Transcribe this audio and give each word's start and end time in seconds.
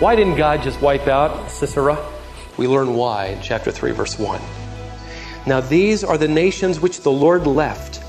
Why 0.00 0.16
didn't 0.16 0.36
God 0.36 0.62
just 0.62 0.80
wipe 0.80 1.08
out 1.08 1.50
Sisera? 1.50 2.02
We 2.56 2.66
learn 2.66 2.94
why 2.94 3.26
in 3.26 3.42
chapter 3.42 3.70
3, 3.70 3.90
verse 3.90 4.18
1. 4.18 4.40
Now, 5.46 5.60
these 5.60 6.02
are 6.02 6.16
the 6.16 6.26
nations 6.26 6.80
which 6.80 7.02
the 7.02 7.12
Lord 7.12 7.46
left 7.46 8.02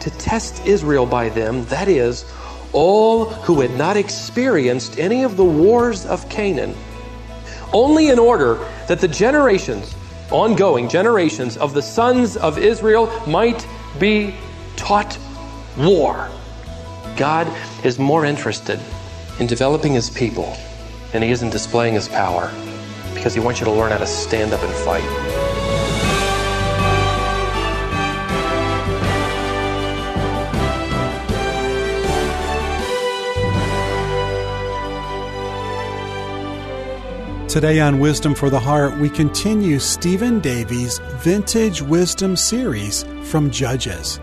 to 0.00 0.10
test 0.12 0.64
Israel 0.66 1.04
by 1.04 1.28
them, 1.28 1.66
that 1.66 1.86
is, 1.86 2.24
all 2.72 3.26
who 3.26 3.60
had 3.60 3.72
not 3.76 3.98
experienced 3.98 4.98
any 4.98 5.22
of 5.22 5.36
the 5.36 5.44
wars 5.44 6.06
of 6.06 6.26
Canaan, 6.30 6.74
only 7.74 8.08
in 8.08 8.18
order 8.18 8.54
that 8.88 9.00
the 9.00 9.08
generations, 9.08 9.94
ongoing 10.30 10.88
generations 10.88 11.58
of 11.58 11.74
the 11.74 11.82
sons 11.82 12.38
of 12.38 12.56
Israel 12.56 13.12
might 13.26 13.66
be 13.98 14.34
taught 14.76 15.18
war. 15.76 16.28
God 17.16 17.46
is 17.84 17.98
more 17.98 18.24
interested 18.24 18.80
in 19.38 19.46
developing 19.46 19.92
his 19.92 20.10
people 20.10 20.56
than 21.12 21.22
he 21.22 21.30
is 21.30 21.42
in 21.42 21.50
displaying 21.50 21.94
his 21.94 22.08
power 22.08 22.52
because 23.14 23.34
he 23.34 23.40
wants 23.40 23.60
you 23.60 23.66
to 23.66 23.72
learn 23.72 23.92
how 23.92 23.98
to 23.98 24.06
stand 24.06 24.52
up 24.52 24.62
and 24.62 24.72
fight. 24.72 25.52
Today 37.52 37.80
on 37.80 38.00
Wisdom 38.00 38.34
for 38.34 38.48
the 38.48 38.58
Heart, 38.58 38.96
we 38.96 39.10
continue 39.10 39.78
Stephen 39.78 40.40
Davey's 40.40 41.00
Vintage 41.22 41.82
Wisdom 41.82 42.34
series 42.34 43.04
from 43.24 43.50
Judges. 43.50 44.20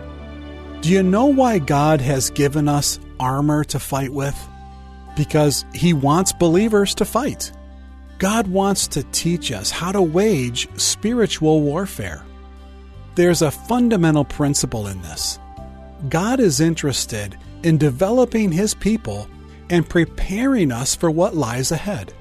Do 0.80 0.88
you 0.88 1.02
know 1.02 1.26
why 1.26 1.58
God 1.58 2.00
has 2.00 2.30
given 2.30 2.66
us 2.66 2.98
armor 3.18 3.64
to 3.64 3.78
fight 3.78 4.14
with? 4.14 4.48
Because 5.14 5.66
He 5.74 5.92
wants 5.92 6.32
believers 6.32 6.94
to 6.94 7.04
fight. 7.04 7.52
God 8.18 8.46
wants 8.46 8.88
to 8.88 9.02
teach 9.12 9.52
us 9.52 9.70
how 9.70 9.92
to 9.92 10.00
wage 10.00 10.68
spiritual 10.80 11.60
warfare. 11.60 12.24
There's 13.14 13.42
a 13.42 13.50
fundamental 13.50 14.24
principle 14.24 14.86
in 14.86 15.02
this. 15.02 15.38
God 16.08 16.40
is 16.40 16.60
interested 16.60 17.36
in 17.62 17.76
developing 17.76 18.50
His 18.50 18.72
people 18.72 19.28
and 19.68 19.86
preparing 19.86 20.72
us 20.72 20.94
for 20.94 21.10
what 21.10 21.36
lies 21.36 21.72
ahead. 21.72 22.14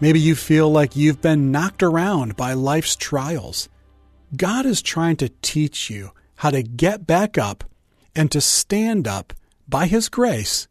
Maybe 0.00 0.20
you 0.20 0.36
feel 0.36 0.72
like 0.72 0.96
you've 0.96 1.20
been 1.20 1.52
knocked 1.52 1.82
around 1.82 2.34
by 2.34 2.54
life's 2.54 2.96
trials. 2.96 3.68
God 4.34 4.64
is 4.64 4.80
trying 4.80 5.16
to 5.16 5.28
teach 5.42 5.90
you 5.90 6.12
how 6.36 6.48
to 6.48 6.62
get 6.62 7.06
back 7.06 7.36
up 7.36 7.64
and 8.14 8.30
to 8.32 8.40
stand 8.40 9.06
up 9.06 9.32
by 9.68 9.86
His 9.86 10.08
grace 10.08 10.68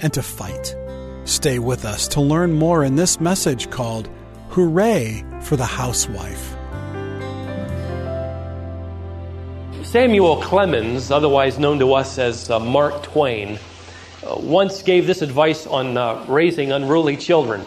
and 0.00 0.12
to 0.14 0.22
fight. 0.22 0.76
Stay 1.24 1.58
with 1.58 1.84
us 1.84 2.08
to 2.08 2.20
learn 2.20 2.52
more 2.52 2.84
in 2.84 2.96
this 2.96 3.20
message 3.20 3.70
called 3.70 4.08
Hooray 4.50 5.24
for 5.42 5.56
the 5.56 5.66
Housewife. 5.66 6.54
Samuel 9.84 10.42
Clemens, 10.42 11.10
otherwise 11.10 11.58
known 11.58 11.78
to 11.78 11.94
us 11.94 12.18
as 12.18 12.50
uh, 12.50 12.58
Mark 12.58 13.02
Twain, 13.02 13.58
uh, 14.26 14.36
once 14.38 14.82
gave 14.82 15.06
this 15.06 15.22
advice 15.22 15.66
on 15.66 15.96
uh, 15.96 16.24
raising 16.28 16.72
unruly 16.72 17.16
children. 17.16 17.64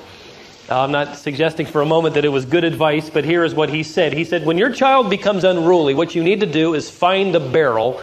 I'm 0.69 0.92
not 0.92 1.17
suggesting 1.17 1.66
for 1.66 1.81
a 1.81 1.86
moment 1.86 2.16
that 2.16 2.23
it 2.23 2.30
was 2.30 2.45
good 2.45 2.64
advice, 2.64 3.09
but 3.09 3.25
here 3.25 3.44
is 3.44 3.53
what 3.53 3.69
he 3.69 3.83
said. 3.83 4.14
He 4.14 4.23
said, 4.23 4.45
When 4.45 4.58
your 4.58 4.72
child 4.72 5.09
becomes 5.09 5.44
unruly, 5.44 5.94
what 5.94 6.16
you 6.16 6.23
need 6.23 6.39
to 6.39 6.45
do 6.45 6.75
is 6.75 6.89
find 6.89 7.36
a 7.36 7.39
barrel 7.39 8.02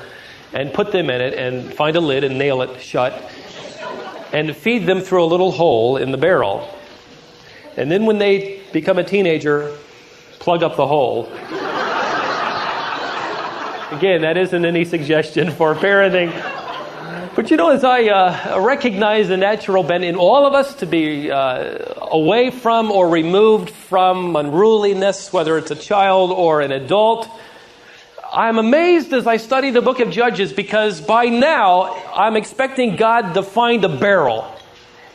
and 0.52 0.72
put 0.72 0.92
them 0.92 1.10
in 1.10 1.20
it 1.20 1.34
and 1.34 1.72
find 1.74 1.96
a 1.96 2.00
lid 2.00 2.24
and 2.24 2.38
nail 2.38 2.62
it 2.62 2.80
shut 2.80 3.12
and 4.32 4.56
feed 4.56 4.86
them 4.86 5.00
through 5.00 5.24
a 5.24 5.26
little 5.26 5.50
hole 5.50 5.96
in 5.96 6.10
the 6.10 6.18
barrel. 6.18 6.68
And 7.76 7.90
then 7.90 8.06
when 8.06 8.18
they 8.18 8.62
become 8.72 8.98
a 8.98 9.04
teenager, 9.04 9.76
plug 10.38 10.62
up 10.62 10.76
the 10.76 10.86
hole. 10.86 11.26
Again, 13.90 14.22
that 14.22 14.36
isn't 14.36 14.64
any 14.64 14.84
suggestion 14.84 15.50
for 15.50 15.74
parenting. 15.74 16.30
But 17.34 17.50
you 17.50 17.56
know, 17.56 17.70
as 17.70 17.84
I 17.84 18.02
uh, 18.08 18.60
recognize 18.60 19.28
the 19.28 19.36
natural 19.36 19.82
bent 19.84 20.02
in 20.04 20.16
all 20.16 20.44
of 20.44 20.54
us 20.54 20.74
to 20.76 20.86
be 20.86 21.30
uh, 21.30 21.78
away 22.00 22.50
from 22.50 22.90
or 22.90 23.08
removed 23.08 23.70
from 23.70 24.34
unruliness, 24.34 25.32
whether 25.32 25.56
it's 25.56 25.70
a 25.70 25.76
child 25.76 26.32
or 26.32 26.60
an 26.60 26.72
adult, 26.72 27.28
I'm 28.32 28.58
amazed 28.58 29.14
as 29.14 29.26
I 29.26 29.38
study 29.38 29.70
the 29.70 29.80
book 29.80 30.00
of 30.00 30.10
Judges 30.10 30.52
because 30.52 31.00
by 31.00 31.26
now 31.26 31.94
I'm 32.12 32.36
expecting 32.36 32.96
God 32.96 33.32
to 33.34 33.42
find 33.42 33.82
a 33.84 33.88
barrel 33.88 34.54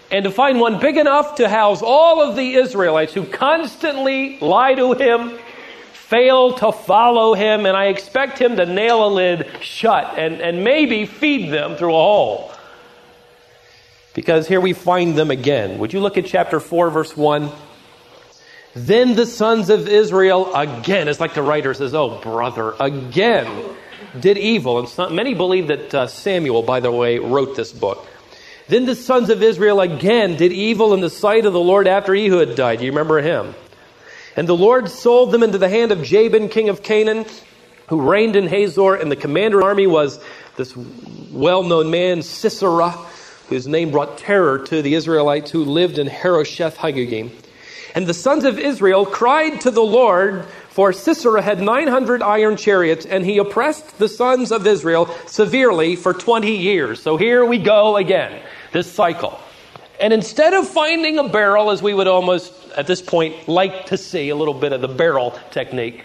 and 0.09 0.23
to 0.23 0.31
find 0.31 0.59
one 0.59 0.79
big 0.79 0.97
enough 0.97 1.35
to 1.35 1.47
house 1.47 1.83
all 1.83 2.27
of 2.27 2.35
the 2.35 2.55
Israelites 2.55 3.13
who 3.13 3.25
constantly 3.25 4.39
lie 4.39 4.73
to 4.73 4.93
him, 4.93 5.37
fail 5.91 6.53
to 6.53 6.71
follow 6.71 7.35
him, 7.35 7.67
and 7.67 7.77
I 7.77 7.85
expect 7.85 8.39
him 8.39 8.55
to 8.55 8.65
nail 8.65 9.05
a 9.05 9.09
lid 9.09 9.47
shut 9.61 10.17
and, 10.17 10.41
and 10.41 10.63
maybe 10.63 11.05
feed 11.05 11.51
them 11.51 11.75
through 11.75 11.93
a 11.93 11.93
hole. 11.93 12.51
Because 14.15 14.47
here 14.47 14.61
we 14.61 14.73
find 14.73 15.15
them 15.15 15.29
again. 15.29 15.77
Would 15.77 15.93
you 15.93 15.99
look 15.99 16.17
at 16.17 16.25
chapter 16.25 16.59
4, 16.59 16.89
verse 16.89 17.15
1? 17.15 17.51
Then 18.75 19.15
the 19.15 19.25
sons 19.25 19.69
of 19.69 19.87
Israel 19.87 20.53
again, 20.53 21.07
it's 21.07 21.19
like 21.19 21.35
the 21.35 21.43
writer 21.43 21.73
says, 21.73 21.93
oh, 21.93 22.19
brother, 22.21 22.73
again 22.79 23.47
did 24.19 24.37
evil. 24.37 24.79
And 24.79 24.87
some, 24.87 25.15
many 25.15 25.33
believe 25.33 25.67
that 25.67 25.93
uh, 25.93 26.07
Samuel, 26.07 26.63
by 26.63 26.79
the 26.79 26.91
way, 26.91 27.19
wrote 27.19 27.55
this 27.55 27.71
book. 27.71 28.07
Then 28.67 28.85
the 28.85 28.95
sons 28.95 29.29
of 29.29 29.43
Israel 29.43 29.81
again 29.81 30.37
did 30.37 30.51
evil 30.51 30.93
in 30.93 31.01
the 31.01 31.09
sight 31.09 31.45
of 31.45 31.53
the 31.53 31.59
Lord 31.59 31.87
after 31.87 32.15
Ehud 32.15 32.55
died. 32.55 32.81
You 32.81 32.91
remember 32.91 33.21
him? 33.21 33.53
And 34.35 34.47
the 34.47 34.55
Lord 34.55 34.89
sold 34.89 35.31
them 35.31 35.43
into 35.43 35.57
the 35.57 35.69
hand 35.69 35.91
of 35.91 36.03
Jabin, 36.03 36.49
king 36.49 36.69
of 36.69 36.81
Canaan, 36.81 37.25
who 37.87 38.09
reigned 38.09 38.35
in 38.35 38.47
Hazor, 38.47 38.95
and 38.95 39.11
the 39.11 39.15
commander 39.15 39.59
of 39.59 39.63
the 39.63 39.67
army 39.67 39.87
was 39.87 40.19
this 40.55 40.75
well 41.31 41.63
known 41.63 41.91
man, 41.91 42.21
Sisera, 42.21 42.91
whose 43.49 43.67
name 43.67 43.91
brought 43.91 44.17
terror 44.17 44.59
to 44.59 44.81
the 44.81 44.95
Israelites 44.95 45.51
who 45.51 45.65
lived 45.65 45.99
in 45.99 46.07
Harosheth 46.07 46.77
Hagoyim. 46.77 47.31
And 47.93 48.07
the 48.07 48.13
sons 48.13 48.43
of 48.43 48.57
Israel 48.57 49.05
cried 49.05 49.61
to 49.61 49.71
the 49.71 49.83
Lord, 49.83 50.45
for 50.69 50.91
Sisera 50.91 51.41
had 51.41 51.61
900 51.61 52.23
iron 52.23 52.57
chariots, 52.57 53.05
and 53.05 53.23
he 53.23 53.37
oppressed 53.37 53.99
the 53.99 54.09
sons 54.09 54.51
of 54.51 54.65
Israel 54.65 55.05
severely 55.27 55.95
for 55.95 56.13
20 56.13 56.55
years. 56.55 57.01
So 57.01 57.17
here 57.17 57.45
we 57.45 57.59
go 57.59 57.97
again, 57.97 58.41
this 58.71 58.91
cycle. 58.91 59.39
And 59.99 60.11
instead 60.11 60.53
of 60.53 60.67
finding 60.67 61.19
a 61.19 61.29
barrel, 61.29 61.69
as 61.69 61.83
we 61.83 61.93
would 61.93 62.07
almost 62.07 62.51
at 62.75 62.87
this 62.87 63.01
point 63.01 63.47
like 63.47 63.85
to 63.87 63.97
see 63.97 64.29
a 64.29 64.35
little 64.35 64.55
bit 64.55 64.73
of 64.73 64.81
the 64.81 64.87
barrel 64.87 65.39
technique, 65.51 66.03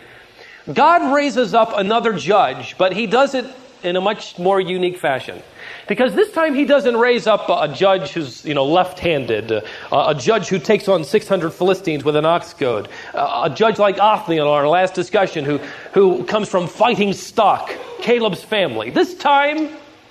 God 0.72 1.14
raises 1.14 1.54
up 1.54 1.72
another 1.74 2.12
judge, 2.12 2.76
but 2.76 2.92
he 2.92 3.06
does 3.06 3.34
it 3.34 3.46
in 3.82 3.96
a 3.96 4.00
much 4.00 4.38
more 4.38 4.60
unique 4.60 4.98
fashion. 4.98 5.42
Because 5.86 6.14
this 6.14 6.32
time 6.32 6.54
he 6.54 6.64
doesn't 6.64 6.96
raise 6.96 7.26
up 7.26 7.48
a 7.48 7.72
judge 7.72 8.10
who's, 8.10 8.44
you 8.44 8.54
know, 8.54 8.64
left-handed, 8.64 9.52
uh, 9.52 9.62
a 9.92 10.14
judge 10.14 10.48
who 10.48 10.58
takes 10.58 10.88
on 10.88 11.04
600 11.04 11.50
Philistines 11.50 12.04
with 12.04 12.16
an 12.16 12.24
ox 12.24 12.52
goad, 12.54 12.88
a 13.14 13.50
judge 13.54 13.78
like 13.78 13.98
Othniel 13.98 14.46
in 14.46 14.52
our 14.52 14.68
last 14.68 14.94
discussion 14.94 15.44
who, 15.44 15.58
who 15.92 16.24
comes 16.24 16.48
from 16.48 16.66
fighting 16.66 17.12
stock, 17.12 17.70
Caleb's 18.00 18.42
family. 18.42 18.90
This 18.90 19.14
time, 19.14 19.70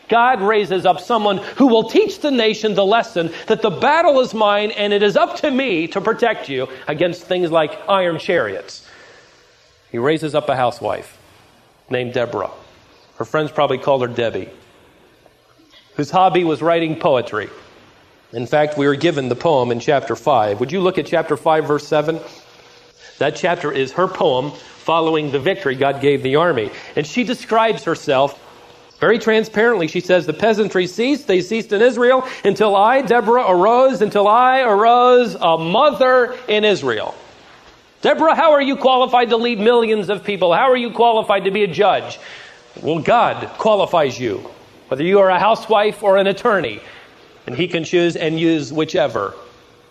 God 0.09 0.41
raises 0.41 0.85
up 0.85 1.00
someone 1.00 1.38
who 1.38 1.67
will 1.67 1.89
teach 1.89 2.19
the 2.19 2.31
nation 2.31 2.75
the 2.75 2.85
lesson 2.85 3.31
that 3.47 3.61
the 3.61 3.69
battle 3.69 4.19
is 4.22 4.33
mine 4.33 4.72
and 4.72 4.94
it 4.94 5.03
is 5.03 5.17
up 5.17 5.35
to 5.38 5.51
me 5.51 5.88
to 5.88 6.01
protect 6.01 6.50
you 6.50 6.67
against 6.88 7.23
things 7.23 7.51
like 7.51 7.77
iron 7.89 8.17
chariots. 8.19 8.88
He 9.91 9.97
raises 9.97 10.33
up 10.33 10.50
a 10.50 10.56
housewife 10.56 11.17
named 11.89 12.13
Deborah. 12.13 12.51
Her 13.17 13.25
friends 13.25 13.51
probably 13.51 13.78
called 13.78 14.01
her 14.01 14.07
Debbie, 14.07 14.50
whose 15.95 16.12
hobby 16.12 16.44
was 16.44 16.62
writing 16.62 17.00
poetry. 17.00 17.50
In 18.31 18.45
fact, 18.45 18.77
we 18.77 18.86
were 18.86 18.95
given 18.95 19.30
the 19.30 19.36
poem 19.36 19.71
in 19.71 19.80
chapter 19.80 20.15
5. 20.15 20.59
Would 20.59 20.71
you 20.71 20.81
look 20.81 20.97
at 20.97 21.06
chapter 21.06 21.38
5, 21.38 21.65
verse 21.65 21.88
7? 21.88 22.19
That 23.19 23.36
chapter 23.36 23.71
is 23.71 23.94
her 23.94 24.07
poem 24.07 24.51
following 24.51 25.31
the 25.31 25.39
victory 25.39 25.75
God 25.75 26.01
gave 26.01 26.24
the 26.24 26.36
army. 26.36 26.71
And 26.95 27.07
she 27.07 27.24
describes 27.24 27.83
herself 27.86 28.39
very 29.00 29.18
transparently. 29.18 29.88
She 29.88 30.00
says, 30.01 30.25
The 30.25 30.33
peasantry 30.33 30.88
ceased. 30.88 31.27
They 31.27 31.41
ceased 31.41 31.71
in 31.71 31.81
Israel 31.81 32.27
until 32.44 32.75
I, 32.75 33.01
Deborah, 33.01 33.50
arose, 33.50 34.01
until 34.01 34.27
I 34.27 34.62
arose 34.62 35.36
a 35.36 35.57
mother 35.57 36.38
in 36.47 36.63
Israel. 36.63 37.15
Deborah, 38.01 38.36
how 38.36 38.51
are 38.51 38.62
you 38.62 38.75
qualified 38.75 39.30
to 39.30 39.38
lead 39.38 39.59
millions 39.59 40.09
of 40.09 40.24
people? 40.24 40.53
How 40.53 40.69
are 40.69 40.77
you 40.77 40.91
qualified 40.91 41.45
to 41.45 41.51
be 41.51 41.63
a 41.63 41.68
judge? 41.68 42.19
Well, 42.81 43.00
God 43.00 43.47
qualifies 43.57 44.19
you, 44.19 44.50
whether 44.88 45.03
you 45.03 45.19
are 45.19 45.29
a 45.29 45.39
housewife 45.39 46.03
or 46.03 46.18
an 46.18 46.27
attorney. 46.27 46.79
And 47.45 47.56
He 47.56 47.68
can 47.68 47.83
choose 47.83 48.15
and 48.15 48.39
use 48.39 48.71
whichever, 48.71 49.33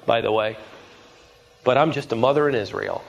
by 0.05 0.21
the 0.21 0.31
way. 0.31 0.57
But 1.65 1.79
I'm 1.79 1.93
just 1.93 2.13
a 2.13 2.17
mother 2.17 2.49
in 2.49 2.55
Israel. 2.55 3.03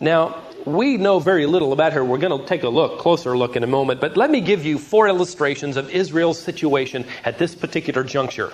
Now, 0.00 0.42
we 0.64 0.96
know 0.96 1.18
very 1.18 1.46
little 1.46 1.72
about 1.72 1.92
her. 1.92 2.04
We're 2.04 2.18
going 2.18 2.40
to 2.40 2.46
take 2.46 2.62
a 2.62 2.68
look, 2.68 2.98
closer 2.98 3.36
look 3.36 3.56
in 3.56 3.62
a 3.62 3.66
moment, 3.66 4.00
but 4.00 4.16
let 4.16 4.30
me 4.30 4.40
give 4.40 4.64
you 4.64 4.78
four 4.78 5.08
illustrations 5.08 5.76
of 5.76 5.90
Israel's 5.90 6.38
situation 6.38 7.04
at 7.24 7.38
this 7.38 7.54
particular 7.54 8.02
juncture. 8.02 8.52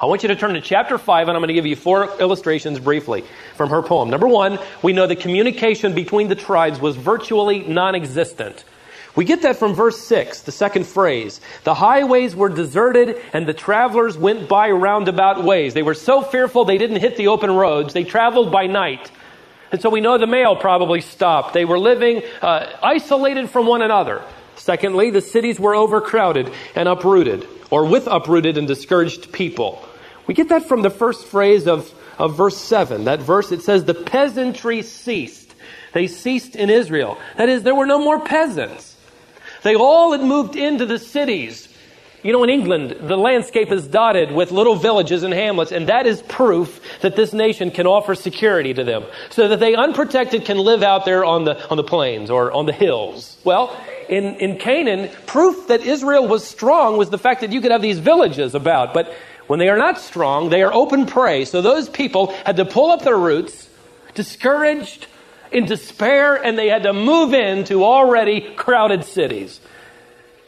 I 0.00 0.06
want 0.06 0.22
you 0.22 0.28
to 0.28 0.36
turn 0.36 0.54
to 0.54 0.60
chapter 0.60 0.98
5, 0.98 1.28
and 1.28 1.36
I'm 1.36 1.40
going 1.40 1.48
to 1.48 1.54
give 1.54 1.66
you 1.66 1.76
four 1.76 2.10
illustrations 2.20 2.78
briefly 2.78 3.24
from 3.54 3.70
her 3.70 3.82
poem. 3.82 4.10
Number 4.10 4.28
one, 4.28 4.58
we 4.82 4.92
know 4.92 5.06
the 5.06 5.16
communication 5.16 5.94
between 5.94 6.28
the 6.28 6.34
tribes 6.34 6.80
was 6.80 6.96
virtually 6.96 7.60
non 7.60 7.94
existent. 7.94 8.64
We 9.16 9.24
get 9.24 9.42
that 9.42 9.56
from 9.56 9.74
verse 9.74 9.98
6, 9.98 10.42
the 10.42 10.52
second 10.52 10.86
phrase. 10.86 11.40
The 11.64 11.74
highways 11.74 12.36
were 12.36 12.50
deserted 12.50 13.20
and 13.32 13.48
the 13.48 13.54
travelers 13.54 14.18
went 14.18 14.46
by 14.46 14.70
roundabout 14.70 15.42
ways. 15.42 15.72
They 15.72 15.82
were 15.82 15.94
so 15.94 16.20
fearful 16.20 16.66
they 16.66 16.76
didn't 16.76 17.00
hit 17.00 17.16
the 17.16 17.28
open 17.28 17.50
roads. 17.50 17.94
They 17.94 18.04
traveled 18.04 18.52
by 18.52 18.66
night. 18.66 19.10
And 19.72 19.80
so 19.80 19.88
we 19.88 20.02
know 20.02 20.18
the 20.18 20.26
mail 20.26 20.54
probably 20.54 21.00
stopped. 21.00 21.54
They 21.54 21.64
were 21.64 21.78
living 21.78 22.22
uh, 22.42 22.76
isolated 22.82 23.48
from 23.48 23.66
one 23.66 23.80
another. 23.80 24.22
Secondly, 24.56 25.10
the 25.10 25.22
cities 25.22 25.58
were 25.58 25.74
overcrowded 25.74 26.52
and 26.74 26.88
uprooted, 26.88 27.46
or 27.70 27.84
with 27.86 28.06
uprooted 28.06 28.58
and 28.58 28.68
discouraged 28.68 29.32
people. 29.32 29.86
We 30.26 30.34
get 30.34 30.50
that 30.50 30.66
from 30.66 30.82
the 30.82 30.90
first 30.90 31.26
phrase 31.26 31.66
of, 31.66 31.92
of 32.18 32.36
verse 32.36 32.56
7. 32.56 33.04
That 33.04 33.20
verse, 33.20 33.50
it 33.50 33.62
says, 33.62 33.84
the 33.84 33.94
peasantry 33.94 34.82
ceased. 34.82 35.54
They 35.92 36.06
ceased 36.06 36.56
in 36.56 36.68
Israel. 36.68 37.18
That 37.36 37.48
is, 37.48 37.62
there 37.62 37.74
were 37.74 37.86
no 37.86 37.98
more 37.98 38.20
peasants. 38.20 38.95
They 39.62 39.74
all 39.74 40.12
had 40.12 40.20
moved 40.20 40.56
into 40.56 40.86
the 40.86 40.98
cities. 40.98 41.68
You 42.22 42.32
know, 42.32 42.42
in 42.42 42.50
England, 42.50 42.96
the 43.02 43.16
landscape 43.16 43.70
is 43.70 43.86
dotted 43.86 44.32
with 44.32 44.50
little 44.50 44.74
villages 44.74 45.22
and 45.22 45.32
hamlets, 45.32 45.70
and 45.70 45.88
that 45.88 46.06
is 46.06 46.22
proof 46.22 46.80
that 47.02 47.14
this 47.14 47.32
nation 47.32 47.70
can 47.70 47.86
offer 47.86 48.14
security 48.14 48.74
to 48.74 48.82
them, 48.82 49.04
so 49.30 49.48
that 49.48 49.60
they 49.60 49.76
unprotected 49.76 50.44
can 50.44 50.58
live 50.58 50.82
out 50.82 51.04
there 51.04 51.24
on 51.24 51.44
the, 51.44 51.68
on 51.68 51.76
the 51.76 51.84
plains 51.84 52.28
or 52.30 52.50
on 52.50 52.66
the 52.66 52.72
hills. 52.72 53.36
Well, 53.44 53.78
in, 54.08 54.36
in 54.36 54.58
Canaan, 54.58 55.10
proof 55.26 55.68
that 55.68 55.82
Israel 55.82 56.26
was 56.26 56.44
strong 56.44 56.96
was 56.96 57.10
the 57.10 57.18
fact 57.18 57.42
that 57.42 57.52
you 57.52 57.60
could 57.60 57.70
have 57.70 57.82
these 57.82 57.98
villages 57.98 58.54
about. 58.54 58.92
But 58.94 59.12
when 59.46 59.58
they 59.58 59.68
are 59.68 59.78
not 59.78 59.98
strong, 59.98 60.48
they 60.48 60.62
are 60.62 60.72
open 60.72 61.06
prey. 61.06 61.44
So 61.44 61.62
those 61.62 61.88
people 61.88 62.28
had 62.44 62.56
to 62.56 62.64
pull 62.64 62.90
up 62.90 63.02
their 63.02 63.16
roots, 63.16 63.68
discouraged, 64.14 65.06
in 65.52 65.66
despair, 65.66 66.34
and 66.34 66.58
they 66.58 66.68
had 66.68 66.82
to 66.84 66.92
move 66.92 67.34
into 67.34 67.84
already 67.84 68.54
crowded 68.54 69.04
cities. 69.04 69.60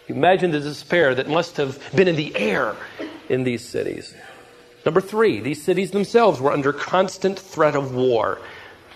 Imagine 0.09 0.51
the 0.51 0.61
despair 0.61 1.15
that 1.15 1.29
must 1.29 1.59
have 1.59 1.79
been 1.95 2.09
in 2.09 2.17
the 2.17 2.35
air 2.37 2.75
in 3.29 3.45
these 3.45 3.67
cities. 3.69 4.15
Number 4.85 5.01
three, 5.01 5.41
these 5.41 5.63
cities 5.63 5.91
themselves 5.91 6.41
were 6.41 6.51
under 6.51 6.73
constant 6.73 7.39
threat 7.39 7.75
of 7.75 7.95
war. 7.95 8.39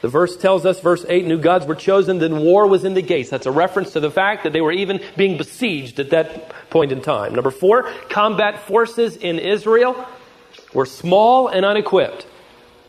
The 0.00 0.08
verse 0.08 0.36
tells 0.36 0.66
us, 0.66 0.80
verse 0.80 1.04
8, 1.08 1.26
new 1.26 1.38
gods 1.38 1.66
were 1.66 1.76
chosen, 1.76 2.18
then 2.18 2.38
war 2.38 2.66
was 2.66 2.84
in 2.84 2.94
the 2.94 3.02
gates. 3.02 3.30
That's 3.30 3.46
a 3.46 3.52
reference 3.52 3.92
to 3.92 4.00
the 4.00 4.10
fact 4.10 4.42
that 4.42 4.52
they 4.52 4.60
were 4.60 4.72
even 4.72 5.00
being 5.16 5.36
besieged 5.36 6.00
at 6.00 6.10
that 6.10 6.50
point 6.70 6.92
in 6.92 7.02
time. 7.02 7.34
Number 7.34 7.52
four, 7.52 7.84
combat 8.08 8.60
forces 8.66 9.16
in 9.16 9.38
Israel 9.38 10.06
were 10.72 10.86
small 10.86 11.48
and 11.48 11.64
unequipped. 11.64 12.26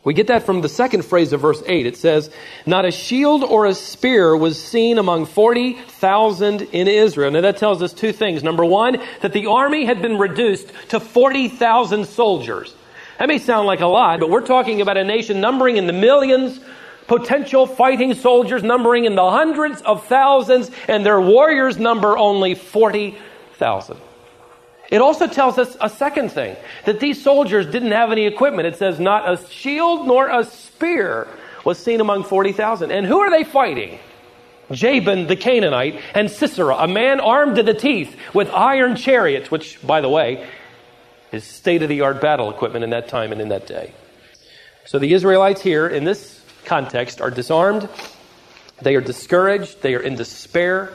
We 0.03 0.13
get 0.13 0.27
that 0.27 0.45
from 0.45 0.61
the 0.61 0.69
second 0.69 1.05
phrase 1.05 1.31
of 1.31 1.39
verse 1.39 1.63
8. 1.65 1.85
It 1.85 1.95
says, 1.95 2.29
Not 2.65 2.83
a 2.83 2.91
shield 2.91 3.44
or 3.44 3.65
a 3.65 3.73
spear 3.73 4.35
was 4.35 4.61
seen 4.61 4.97
among 4.97 5.27
40,000 5.27 6.61
in 6.61 6.88
Israel. 6.89 7.31
Now 7.31 7.41
that 7.41 7.57
tells 7.57 7.81
us 7.81 7.94
two 7.94 8.11
things. 8.11 8.44
Number 8.44 8.65
one, 8.65 8.97
that 9.21 9.31
the 9.31 9.47
army 9.47 9.85
had 9.85 10.01
been 10.01 10.17
reduced 10.17 10.69
to 10.89 11.00
40,000 11.00 12.05
soldiers. 12.05 12.75
That 13.17 13.29
may 13.29 13.38
sound 13.38 13.65
like 13.65 13.79
a 13.79 13.88
lot, 13.88 14.19
but 14.19 14.29
we're 14.29 14.45
talking 14.45 14.81
about 14.81 14.97
a 14.97 15.05
nation 15.05 15.39
numbering 15.39 15.77
in 15.77 15.88
the 15.88 15.94
millions, 15.94 16.59
potential 17.07 17.65
fighting 17.65 18.13
soldiers 18.13 18.61
numbering 18.61 19.06
in 19.06 19.15
the 19.15 19.29
hundreds 19.29 19.81
of 19.83 20.06
thousands, 20.07 20.69
and 20.89 21.06
their 21.06 21.21
warriors 21.21 21.77
number 21.77 22.17
only 22.17 22.56
40,000. 22.56 23.97
It 24.94 25.01
also 25.01 25.25
tells 25.25 25.57
us 25.57 25.75
a 25.81 25.90
second 25.90 26.30
thing 26.30 26.56
that 26.86 27.00
these 27.00 27.19
soldiers 27.19 27.66
didn't 27.66 27.94
have 27.94 28.12
any 28.12 28.28
equipment. 28.28 28.68
It 28.68 28.75
says, 28.75 29.00
not 29.00 29.28
a 29.28 29.44
shield 29.50 30.06
nor 30.06 30.30
a 30.30 30.45
spear 30.45 31.28
was 31.66 31.80
seen 31.80 32.00
among 32.00 32.25
40,000. 32.25 32.92
And 32.92 33.04
who 33.07 33.18
are 33.18 33.31
they 33.31 33.44
fighting? 33.44 33.98
Jabin 34.72 35.25
the 35.25 35.36
Canaanite 35.36 36.00
and 36.13 36.30
Sisera, 36.30 36.75
a 36.75 36.88
man 36.88 37.19
armed 37.19 37.56
to 37.56 37.63
the 37.63 37.74
teeth 37.74 38.16
with 38.36 38.51
iron 38.51 38.95
chariots, 38.95 39.50
which, 39.50 39.81
by 39.81 40.00
the 40.00 40.10
way, 40.10 40.48
is 41.31 41.44
state 41.44 41.81
of 41.81 41.90
the 41.90 42.01
art 42.01 42.22
battle 42.22 42.51
equipment 42.51 42.84
in 42.84 42.92
that 42.92 43.07
time 43.07 43.31
and 43.31 43.42
in 43.42 43.50
that 43.50 43.66
day. 43.66 43.95
So 44.86 45.00
the 45.00 45.12
Israelites 45.12 45.62
here, 45.62 45.88
in 45.88 46.04
this 46.04 46.40
context, 46.66 47.19
are 47.19 47.31
disarmed, 47.31 47.90
they 48.84 48.95
are 48.95 49.01
discouraged, 49.01 49.81
they 49.81 49.95
are 49.95 50.01
in 50.01 50.13
despair, 50.13 50.94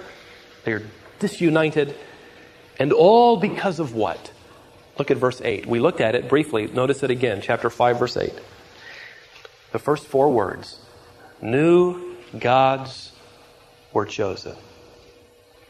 they 0.63 0.71
are 0.75 0.85
disunited 1.19 1.97
and 2.79 2.93
all 2.93 3.37
because 3.37 3.81
of 3.81 3.95
what? 3.95 4.33
Look 4.99 5.11
at 5.11 5.17
verse 5.17 5.41
8. 5.41 5.67
We 5.67 5.81
looked 5.81 6.01
at 6.01 6.15
it 6.15 6.29
briefly. 6.29 6.67
Notice 6.67 7.03
it 7.03 7.11
again, 7.11 7.41
chapter 7.41 7.71
5, 7.71 7.99
verse 7.99 8.17
8. 8.17 8.33
The 9.73 9.79
first 9.79 10.07
four 10.07 10.31
words 10.31 10.81
New 11.41 12.17
gods 12.39 13.13
were 13.93 14.07
chosen. 14.07 14.57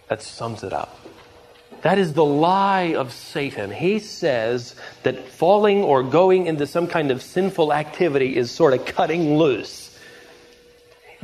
That 0.08 0.22
sums 0.22 0.62
it 0.62 0.72
up. 0.72 0.99
That 1.82 1.99
is 1.99 2.14
the 2.14 2.25
lie 2.25 2.94
of 2.94 3.12
Satan. 3.12 3.70
He 3.70 3.99
says 4.00 4.75
that 5.05 5.28
falling 5.28 5.82
or 5.82 6.02
going 6.02 6.46
into 6.46 6.66
some 6.66 6.88
kind 6.88 7.10
of 7.10 7.22
sinful 7.22 7.72
activity 7.72 8.37
is 8.37 8.50
sort 8.50 8.75
of 8.75 8.84
cutting 8.84 9.37
loose. 9.37 9.88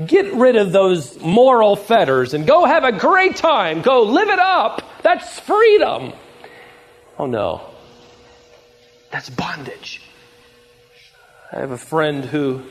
Get 0.05 0.32
rid 0.35 0.56
of 0.56 0.73
those 0.73 1.20
moral 1.20 1.76
fetters 1.76 2.35
and 2.35 2.46
go 2.46 2.64
have 2.64 2.82
a 2.82 2.91
great 2.91 3.37
time. 3.37 3.81
Go 3.81 4.02
live 4.02 4.29
it 4.29 4.41
up. 4.41 4.82
That's 5.02 5.38
freedom. 5.38 6.12
Oh 7.17 7.26
no. 7.26 7.62
That's 9.12 9.31
bondage. 9.31 10.02
I 11.52 11.61
have 11.61 11.70
a 11.70 11.79
friend 11.79 12.25
who 12.25 12.62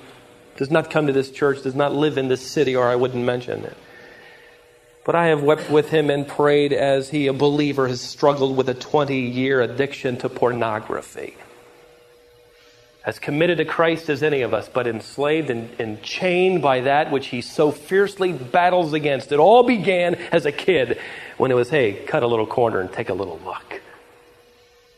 does 0.58 0.70
not 0.70 0.92
come 0.92 1.08
to 1.08 1.14
this 1.14 1.31
church, 1.31 1.64
does 1.64 1.75
not 1.75 1.94
live 1.94 2.18
in 2.18 2.28
this 2.28 2.46
city, 2.46 2.75
or 2.75 2.88
I 2.88 2.98
wouldn't 2.98 3.24
mention 3.24 3.64
it. 3.64 3.78
But 5.06 5.16
I 5.16 5.28
have 5.28 5.42
wept 5.42 5.70
with 5.70 5.90
him 5.90 6.10
and 6.10 6.28
prayed 6.28 6.74
as 6.74 7.10
he, 7.10 7.28
a 7.28 7.34
believer, 7.34 7.88
has 7.88 8.02
struggled 8.02 8.58
with 8.58 8.68
a 8.68 8.74
20 8.74 9.18
year 9.18 9.62
addiction 9.62 10.18
to 10.18 10.30
pornography 10.30 11.36
as 13.06 13.20
committed 13.20 13.58
to 13.58 13.66
Christ 13.66 14.10
as 14.10 14.24
any 14.24 14.42
of 14.42 14.54
us, 14.54 14.70
but 14.70 14.88
enslaved 14.88 15.50
and, 15.50 15.70
and, 15.78 16.02
chained 16.02 16.62
by 16.62 16.82
that 16.82 17.12
which 17.12 17.28
he 17.28 17.42
so 17.42 17.70
fiercely 17.72 18.32
battles 18.32 18.94
against. 18.94 19.32
It 19.32 19.40
all 19.40 19.64
began 19.64 20.16
as 20.16 20.46
a 20.46 20.54
kid 20.54 21.00
when 21.38 21.52
it 21.52 21.56
was, 21.56 21.70
hey, 21.70 21.94
cut 21.94 22.24
a 22.24 22.28
little 22.28 22.48
corner 22.48 22.80
and 22.80 22.92
take 22.92 23.10
a 23.10 23.14
little 23.14 23.40
look. 23.44 23.82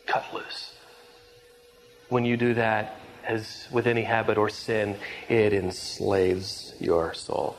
Cut 0.05 0.23
loose. 0.33 0.73
When 2.09 2.25
you 2.25 2.37
do 2.37 2.53
that, 2.53 2.99
as 3.25 3.67
with 3.71 3.87
any 3.87 4.03
habit 4.03 4.37
or 4.37 4.49
sin, 4.49 4.97
it 5.27 5.51
enslaves 5.51 6.75
your 6.79 7.15
soul. 7.15 7.55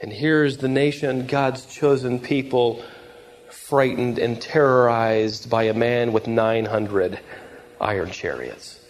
And 0.00 0.10
here's 0.10 0.56
the 0.56 0.68
nation, 0.68 1.26
God's 1.26 1.66
chosen 1.66 2.18
people, 2.18 2.82
frightened 3.50 4.18
and 4.18 4.40
terrorized 4.40 5.50
by 5.50 5.64
a 5.64 5.74
man 5.74 6.12
with 6.14 6.26
900 6.26 7.20
iron 7.78 8.10
chariots. 8.10 8.80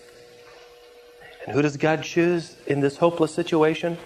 And 1.47 1.55
who 1.55 1.63
does 1.63 1.77
God 1.77 2.03
choose 2.03 2.57
in 2.67 2.81
this 2.81 2.97
hopeless 2.97 3.33
situation? 3.33 3.97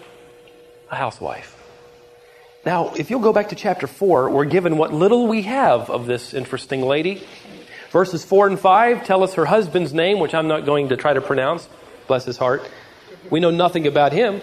A 0.90 0.96
housewife. 0.96 1.56
Now, 2.66 2.92
if 2.94 3.08
you'll 3.08 3.20
go 3.20 3.32
back 3.32 3.48
to 3.48 3.54
chapter 3.54 3.86
4, 3.86 4.28
we're 4.28 4.44
given 4.44 4.76
what 4.76 4.92
little 4.92 5.26
we 5.26 5.42
have 5.42 5.88
of 5.88 6.04
this 6.04 6.34
interesting 6.34 6.82
lady. 6.82 7.26
Verses 7.90 8.22
4 8.22 8.48
and 8.48 8.60
5 8.60 9.06
tell 9.06 9.24
us 9.24 9.34
her 9.34 9.46
husband's 9.46 9.94
name, 9.94 10.18
which 10.18 10.34
I'm 10.34 10.48
not 10.48 10.66
going 10.66 10.90
to 10.90 10.96
try 10.96 11.14
to 11.14 11.22
pronounce, 11.22 11.66
bless 12.06 12.26
his 12.26 12.36
heart. 12.36 12.68
We 13.30 13.40
know 13.40 13.50
nothing 13.50 13.86
about 13.86 14.12
him. 14.12 14.42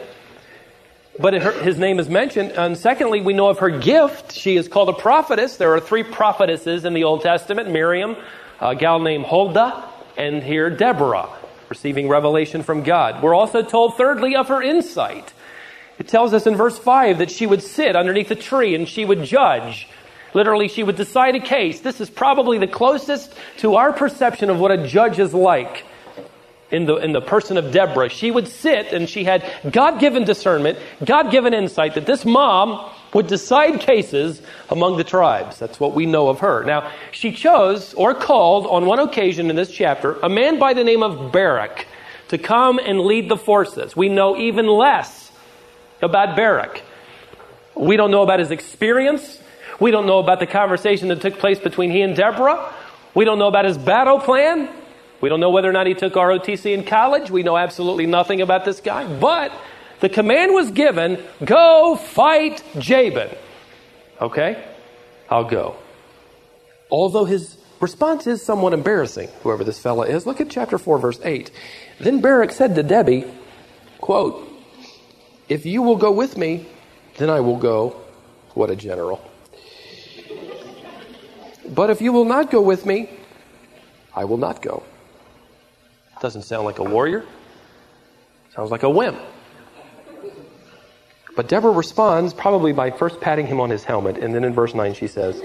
But 1.20 1.34
his 1.34 1.78
name 1.78 2.00
is 2.00 2.10
mentioned. 2.10 2.52
And 2.52 2.78
secondly, 2.78 3.22
we 3.22 3.34
know 3.34 3.50
of 3.50 3.60
her 3.60 3.70
gift. 3.70 4.32
She 4.32 4.56
is 4.56 4.68
called 4.68 4.90
a 4.90 4.94
prophetess. 4.94 5.58
There 5.58 5.74
are 5.74 5.80
three 5.80 6.04
prophetesses 6.04 6.86
in 6.86 6.94
the 6.94 7.04
Old 7.04 7.22
Testament 7.22 7.72
Miriam, 7.72 8.16
a 8.60 8.76
gal 8.76 9.00
named 9.00 9.26
Huldah, 9.26 9.84
and 10.16 10.42
here 10.44 10.70
Deborah 10.70 11.30
receiving 11.70 12.08
revelation 12.08 12.64
from 12.64 12.84
God. 12.84 13.22
We're 13.22 13.36
also 13.36 13.62
told, 13.62 13.98
thirdly, 13.98 14.36
of 14.36 14.48
her 14.48 14.62
insight. 14.62 15.34
It 16.00 16.08
tells 16.08 16.34
us 16.34 16.46
in 16.46 16.56
verse 16.56 16.78
5 16.78 17.20
that 17.20 17.32
she 17.32 17.48
would 17.48 17.64
sit 17.64 17.96
underneath 17.96 18.30
a 18.32 18.36
tree 18.36 18.76
and 18.76 18.88
she 18.88 19.06
would 19.06 19.24
judge. 19.24 19.88
Literally, 20.34 20.68
she 20.68 20.84
would 20.84 20.96
decide 20.96 21.36
a 21.36 21.40
case. 21.40 21.80
This 21.80 22.00
is 22.00 22.10
probably 22.10 22.58
the 22.60 22.68
closest 22.68 23.34
to 23.58 23.76
our 23.76 23.92
perception 23.92 24.50
of 24.50 24.60
what 24.60 24.72
a 24.72 24.88
judge 24.88 25.20
is 25.20 25.34
like 25.34 25.86
in 26.70 26.86
the, 26.86 26.98
in 26.98 27.14
the 27.14 27.22
person 27.22 27.58
of 27.58 27.72
Deborah. 27.72 28.10
She 28.10 28.30
would 28.30 28.48
sit 28.48 28.94
and 28.94 29.10
she 29.10 29.24
had 29.24 29.44
God 29.72 30.00
given 30.00 30.26
discernment, 30.26 30.78
God 31.04 31.32
given 31.32 31.54
insight 31.54 31.96
that 31.96 32.06
this 32.06 32.26
mom 32.26 32.92
would 33.14 33.28
decide 33.28 33.80
cases 33.80 34.42
among 34.70 34.98
the 34.98 35.04
tribes. 35.04 35.58
That's 35.60 35.80
what 35.80 35.94
we 35.94 36.06
know 36.06 36.30
of 36.30 36.40
her. 36.40 36.64
Now, 36.64 36.92
she 37.12 37.32
chose 37.32 37.94
or 37.94 38.14
called 38.14 38.68
on 38.68 38.86
one 38.86 39.00
occasion 39.00 39.50
in 39.50 39.56
this 39.56 39.72
chapter 39.72 40.18
a 40.22 40.30
man 40.30 40.60
by 40.60 40.74
the 40.74 40.84
name 40.84 41.04
of 41.04 41.32
Barak 41.32 41.88
to 42.30 42.38
come 42.38 42.80
and 42.80 43.02
lead 43.02 43.30
the 43.30 43.38
forces. 43.38 43.96
We 43.96 44.10
know 44.10 44.36
even 44.38 44.68
less 44.68 45.32
about 46.02 46.36
Barak. 46.36 46.82
We 47.76 47.96
don't 47.96 48.12
know 48.12 48.24
about 48.24 48.40
his 48.40 48.52
experience. 48.52 49.40
We 49.80 49.92
don't 49.92 50.08
know 50.08 50.20
about 50.20 50.40
the 50.40 50.48
conversation 50.48 51.08
that 51.10 51.22
took 51.22 51.40
place 51.40 51.60
between 51.60 51.92
he 51.92 52.02
and 52.02 52.16
Deborah. 52.16 52.74
We 53.14 53.26
don't 53.26 53.40
know 53.40 53.48
about 53.48 53.66
his 53.66 53.78
battle 53.78 54.20
plan. 54.20 54.70
We 55.22 55.30
don't 55.30 55.40
know 55.40 55.50
whether 55.50 55.70
or 55.70 55.74
not 55.74 55.88
he 55.88 55.94
took 55.94 56.14
ROTC 56.14 56.74
in 56.74 56.84
college. 56.84 57.32
We 57.32 57.44
know 57.44 57.58
absolutely 57.58 58.06
nothing 58.06 58.42
about 58.42 58.66
this 58.66 58.80
guy. 58.80 59.08
But 59.20 59.52
the 60.00 60.10
command 60.10 60.54
was 60.54 60.72
given 60.72 61.24
go 61.44 61.96
fight 61.96 62.64
Jabin. 62.78 63.30
Okay? 64.22 64.64
I'll 65.30 65.44
go. 65.44 65.76
Although 66.90 67.26
his 67.26 67.58
response 67.80 68.28
is 68.28 68.44
somewhat 68.44 68.74
embarrassing, 68.74 69.30
whoever 69.44 69.64
this 69.64 69.80
fella 69.80 70.08
is. 70.08 70.26
Look 70.26 70.42
at 70.42 70.50
chapter 70.50 70.78
4, 70.78 71.00
verse 71.00 71.20
8. 71.24 71.52
Then 72.00 72.22
Barak 72.22 72.52
said 72.52 72.76
to 72.76 72.84
Debbie, 72.84 73.26
quote, 74.00 74.48
If 75.50 75.66
you 75.66 75.82
will 75.82 75.98
go 75.98 76.12
with 76.12 76.38
me, 76.38 76.68
then 77.18 77.30
I 77.30 77.40
will 77.40 77.58
go. 77.58 78.02
What 78.54 78.70
a 78.72 78.76
general. 78.76 79.24
But 81.70 81.90
if 81.90 82.02
you 82.02 82.14
will 82.14 82.26
not 82.26 82.50
go 82.50 82.62
with 82.62 82.86
me, 82.86 83.10
I 84.16 84.26
will 84.26 84.38
not 84.38 84.62
go. 84.62 84.84
Doesn't 86.22 86.44
sound 86.44 86.66
like 86.66 86.80
a 86.80 86.84
warrior. 86.84 87.26
Sounds 88.56 88.72
like 88.72 88.84
a 88.84 88.90
wimp. 88.90 89.20
But 91.38 91.48
Deborah 91.48 91.72
responds 91.72 92.34
probably 92.34 92.74
by 92.74 92.90
first 92.90 93.22
patting 93.22 93.46
him 93.46 93.60
on 93.60 93.70
his 93.70 93.84
helmet, 93.84 94.18
and 94.18 94.34
then 94.34 94.44
in 94.44 94.56
verse 94.56 94.74
9 94.74 94.96
she 94.96 95.06
says, 95.06 95.40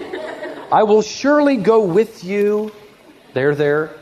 I 0.73 0.85
will 0.85 1.03
surely 1.03 1.59
go 1.59 1.85
with 1.85 2.25
you. 2.25 2.73
There, 3.35 3.55
there. 3.55 3.95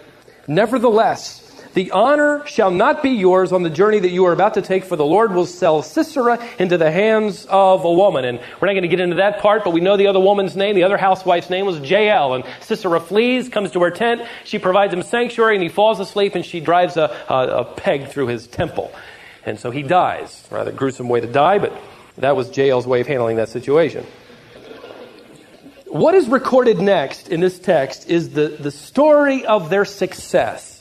Nevertheless, 0.46 1.50
the 1.74 1.90
honor 1.90 2.46
shall 2.46 2.70
not 2.70 3.02
be 3.02 3.10
yours 3.10 3.50
on 3.50 3.64
the 3.64 3.70
journey 3.70 3.98
that 3.98 4.10
you 4.10 4.26
are 4.26 4.32
about 4.32 4.54
to 4.54 4.62
take, 4.62 4.84
for 4.84 4.94
the 4.94 5.04
Lord 5.04 5.34
will 5.34 5.46
sell 5.46 5.82
Sisera 5.82 6.38
into 6.60 6.78
the 6.78 6.92
hands 6.92 7.44
of 7.46 7.84
a 7.84 7.92
woman. 7.92 8.24
And 8.24 8.38
we're 8.38 8.68
not 8.68 8.74
going 8.74 8.82
to 8.82 8.88
get 8.88 9.00
into 9.00 9.16
that 9.16 9.40
part, 9.40 9.64
but 9.64 9.72
we 9.72 9.80
know 9.80 9.96
the 9.96 10.06
other 10.06 10.20
woman's 10.20 10.54
name, 10.54 10.76
the 10.76 10.84
other 10.84 10.96
housewife's 10.96 11.50
name 11.50 11.66
was 11.66 11.80
Jael. 11.80 12.34
And 12.34 12.44
Sisera 12.60 13.00
flees, 13.00 13.48
comes 13.48 13.72
to 13.72 13.82
her 13.82 13.90
tent. 13.90 14.22
She 14.44 14.60
provides 14.60 14.94
him 14.94 15.02
sanctuary, 15.02 15.56
and 15.56 15.62
he 15.62 15.68
falls 15.68 15.98
asleep, 15.98 16.36
and 16.36 16.44
she 16.44 16.60
drives 16.60 16.96
a, 16.96 17.24
a, 17.28 17.34
a 17.34 17.64
peg 17.64 18.10
through 18.10 18.28
his 18.28 18.46
temple. 18.46 18.92
And 19.44 19.58
so 19.58 19.70
he 19.70 19.82
dies. 19.82 20.46
Rather 20.50 20.72
gruesome 20.72 21.08
way 21.08 21.20
to 21.20 21.26
die, 21.26 21.58
but 21.58 21.72
that 22.18 22.36
was 22.36 22.50
Jael's 22.50 22.86
way 22.86 23.00
of 23.00 23.06
handling 23.06 23.36
that 23.36 23.48
situation. 23.48 24.06
What 25.86 26.14
is 26.14 26.28
recorded 26.28 26.78
next 26.78 27.28
in 27.28 27.40
this 27.40 27.58
text 27.58 28.08
is 28.08 28.30
the, 28.30 28.48
the 28.48 28.70
story 28.70 29.44
of 29.44 29.70
their 29.70 29.84
success. 29.84 30.80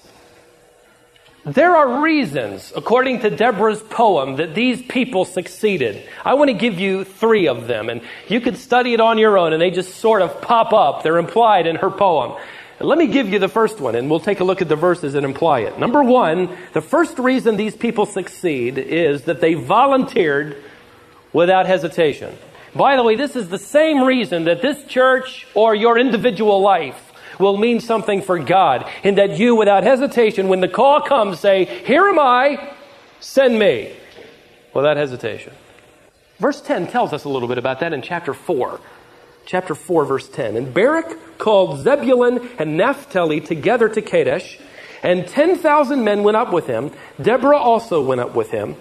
There 1.46 1.76
are 1.76 2.02
reasons, 2.04 2.72
according 2.76 3.22
to 3.22 3.30
Deborah's 3.30 3.82
poem, 3.82 4.36
that 4.36 4.54
these 4.54 4.84
people 4.84 5.26
succeeded. 5.26 6.08
I 6.24 6.36
want 6.36 6.50
to 6.50 6.54
give 6.54 6.80
you 6.80 7.06
three 7.06 7.48
of 7.48 7.66
them, 7.66 7.90
and 7.90 8.02
you 8.28 8.40
could 8.40 8.58
study 8.58 8.94
it 8.94 9.00
on 9.00 9.18
your 9.18 9.38
own, 9.38 9.54
and 9.54 9.62
they 9.62 9.72
just 9.72 9.96
sort 9.96 10.22
of 10.22 10.42
pop 10.42 10.74
up. 10.74 11.02
They're 11.02 11.18
implied 11.18 11.66
in 11.66 11.78
her 11.78 11.90
poem. 11.90 12.40
Let 12.80 12.98
me 12.98 13.08
give 13.08 13.30
you 13.30 13.40
the 13.40 13.50
first 13.50 13.80
one, 13.80 13.96
and 13.96 14.10
we'll 14.10 14.20
take 14.20 14.40
a 14.40 14.44
look 14.44 14.62
at 14.62 14.70
the 14.70 14.76
verses 14.76 15.16
and 15.16 15.26
imply 15.26 15.60
it. 15.62 15.78
Number 15.78 16.04
one, 16.04 16.56
the 16.74 16.82
first 16.82 17.20
reason 17.20 17.58
these 17.58 17.76
people 17.76 18.06
succeed 18.06 18.78
is 18.78 19.24
that 19.24 19.42
they 19.42 19.54
volunteered 19.54 20.64
without 21.34 21.66
hesitation. 21.66 22.38
By 22.74 22.96
the 22.96 23.04
way, 23.04 23.16
this 23.16 23.36
is 23.36 23.50
the 23.50 23.58
same 23.58 24.04
reason 24.04 24.46
that 24.46 24.62
this 24.62 24.84
church 24.86 25.48
or 25.54 25.76
your 25.76 25.98
individual 25.98 26.62
life 26.62 27.12
will 27.40 27.58
mean 27.58 27.80
something 27.80 28.22
for 28.22 28.38
God 28.40 28.90
in 29.04 29.16
that 29.16 29.38
you, 29.38 29.56
without 29.56 29.84
hesitation, 29.84 30.48
when 30.48 30.60
the 30.60 30.68
call 30.68 31.02
comes, 31.02 31.40
say, 31.40 31.66
Here 31.66 32.08
am 32.08 32.20
I, 32.20 32.74
send 33.20 33.58
me, 33.58 33.96
without 34.74 34.98
hesitation. 34.98 35.54
Verse 36.38 36.62
10 36.62 36.88
tells 36.88 37.12
us 37.12 37.26
a 37.26 37.30
little 37.30 37.48
bit 37.48 37.58
about 37.58 37.80
that 37.82 37.92
in 37.92 38.02
chapter 38.02 38.34
4. 38.34 38.80
Chapter 39.46 39.76
4, 39.76 40.06
verse 40.06 40.30
10. 40.30 40.56
And 40.58 40.74
Barak 40.74 41.38
called 41.38 41.80
Zebulun 41.80 42.50
and 42.60 42.78
Naphtali 42.78 43.42
together 43.42 43.90
to 43.90 44.02
Kadesh, 44.02 44.60
and 45.02 45.28
10,000 45.28 46.04
men 46.04 46.24
went 46.24 46.38
up 46.38 46.52
with 46.52 46.68
him. 46.68 46.92
Deborah 47.22 47.58
also 47.58 48.02
went 48.02 48.22
up 48.22 48.36
with 48.36 48.52
him. 48.52 48.76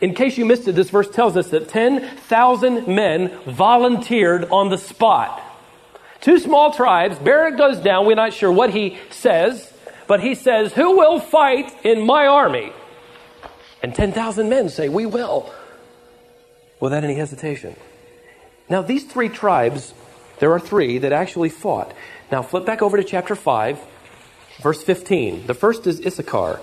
In 0.00 0.14
case 0.14 0.38
you 0.38 0.44
missed 0.46 0.66
it, 0.66 0.72
this 0.72 0.90
verse 0.90 1.10
tells 1.10 1.36
us 1.36 1.50
that 1.50 1.68
10,000 1.68 2.86
men 2.88 3.38
volunteered 3.46 4.46
on 4.50 4.70
the 4.70 4.78
spot. 4.78 5.42
Two 6.20 6.38
small 6.38 6.72
tribes. 6.72 7.18
Barak 7.18 7.56
goes 7.56 7.78
down. 7.78 8.06
We're 8.06 8.14
not 8.14 8.32
sure 8.32 8.52
what 8.52 8.70
he 8.70 8.98
says, 9.10 9.72
but 10.06 10.20
he 10.20 10.34
says, 10.34 10.72
Who 10.72 10.96
will 10.96 11.20
fight 11.20 11.72
in 11.84 12.06
my 12.06 12.26
army? 12.26 12.72
And 13.82 13.94
10,000 13.94 14.48
men 14.48 14.68
say, 14.68 14.88
We 14.88 15.06
will, 15.06 15.52
without 16.78 17.04
any 17.04 17.14
hesitation. 17.14 17.76
Now, 18.70 18.82
these 18.82 19.04
three 19.04 19.28
tribes, 19.28 19.92
there 20.38 20.52
are 20.52 20.60
three 20.60 20.98
that 20.98 21.12
actually 21.12 21.48
fought. 21.48 21.92
Now, 22.30 22.42
flip 22.42 22.64
back 22.64 22.82
over 22.82 22.96
to 22.96 23.02
chapter 23.02 23.34
5, 23.34 23.80
verse 24.62 24.82
15. 24.84 25.48
The 25.48 25.54
first 25.54 25.88
is 25.88 26.06
Issachar. 26.06 26.60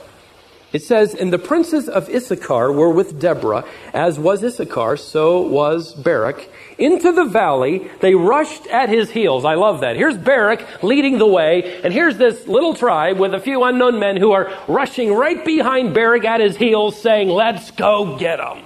It 0.71 0.83
says, 0.83 1.13
And 1.13 1.33
the 1.33 1.39
princes 1.39 1.89
of 1.89 2.09
Issachar 2.09 2.71
were 2.71 2.89
with 2.89 3.19
Deborah, 3.19 3.65
as 3.93 4.17
was 4.17 4.41
Issachar, 4.41 4.95
so 4.95 5.41
was 5.41 5.93
Barak. 5.93 6.49
Into 6.77 7.11
the 7.11 7.25
valley, 7.25 7.89
they 7.99 8.15
rushed 8.15 8.67
at 8.67 8.87
his 8.87 9.09
heels. 9.09 9.43
I 9.43 9.55
love 9.55 9.81
that. 9.81 9.97
Here's 9.97 10.17
Barak 10.17 10.83
leading 10.83 11.17
the 11.17 11.27
way, 11.27 11.81
and 11.83 11.93
here's 11.93 12.17
this 12.17 12.47
little 12.47 12.73
tribe 12.73 13.19
with 13.19 13.33
a 13.33 13.39
few 13.39 13.63
unknown 13.63 13.99
men 13.99 14.15
who 14.15 14.31
are 14.31 14.53
rushing 14.69 15.13
right 15.13 15.43
behind 15.43 15.93
Barak 15.93 16.23
at 16.23 16.39
his 16.39 16.55
heels, 16.55 17.01
saying, 17.01 17.27
Let's 17.27 17.71
go 17.71 18.17
get 18.17 18.39
him. 18.39 18.63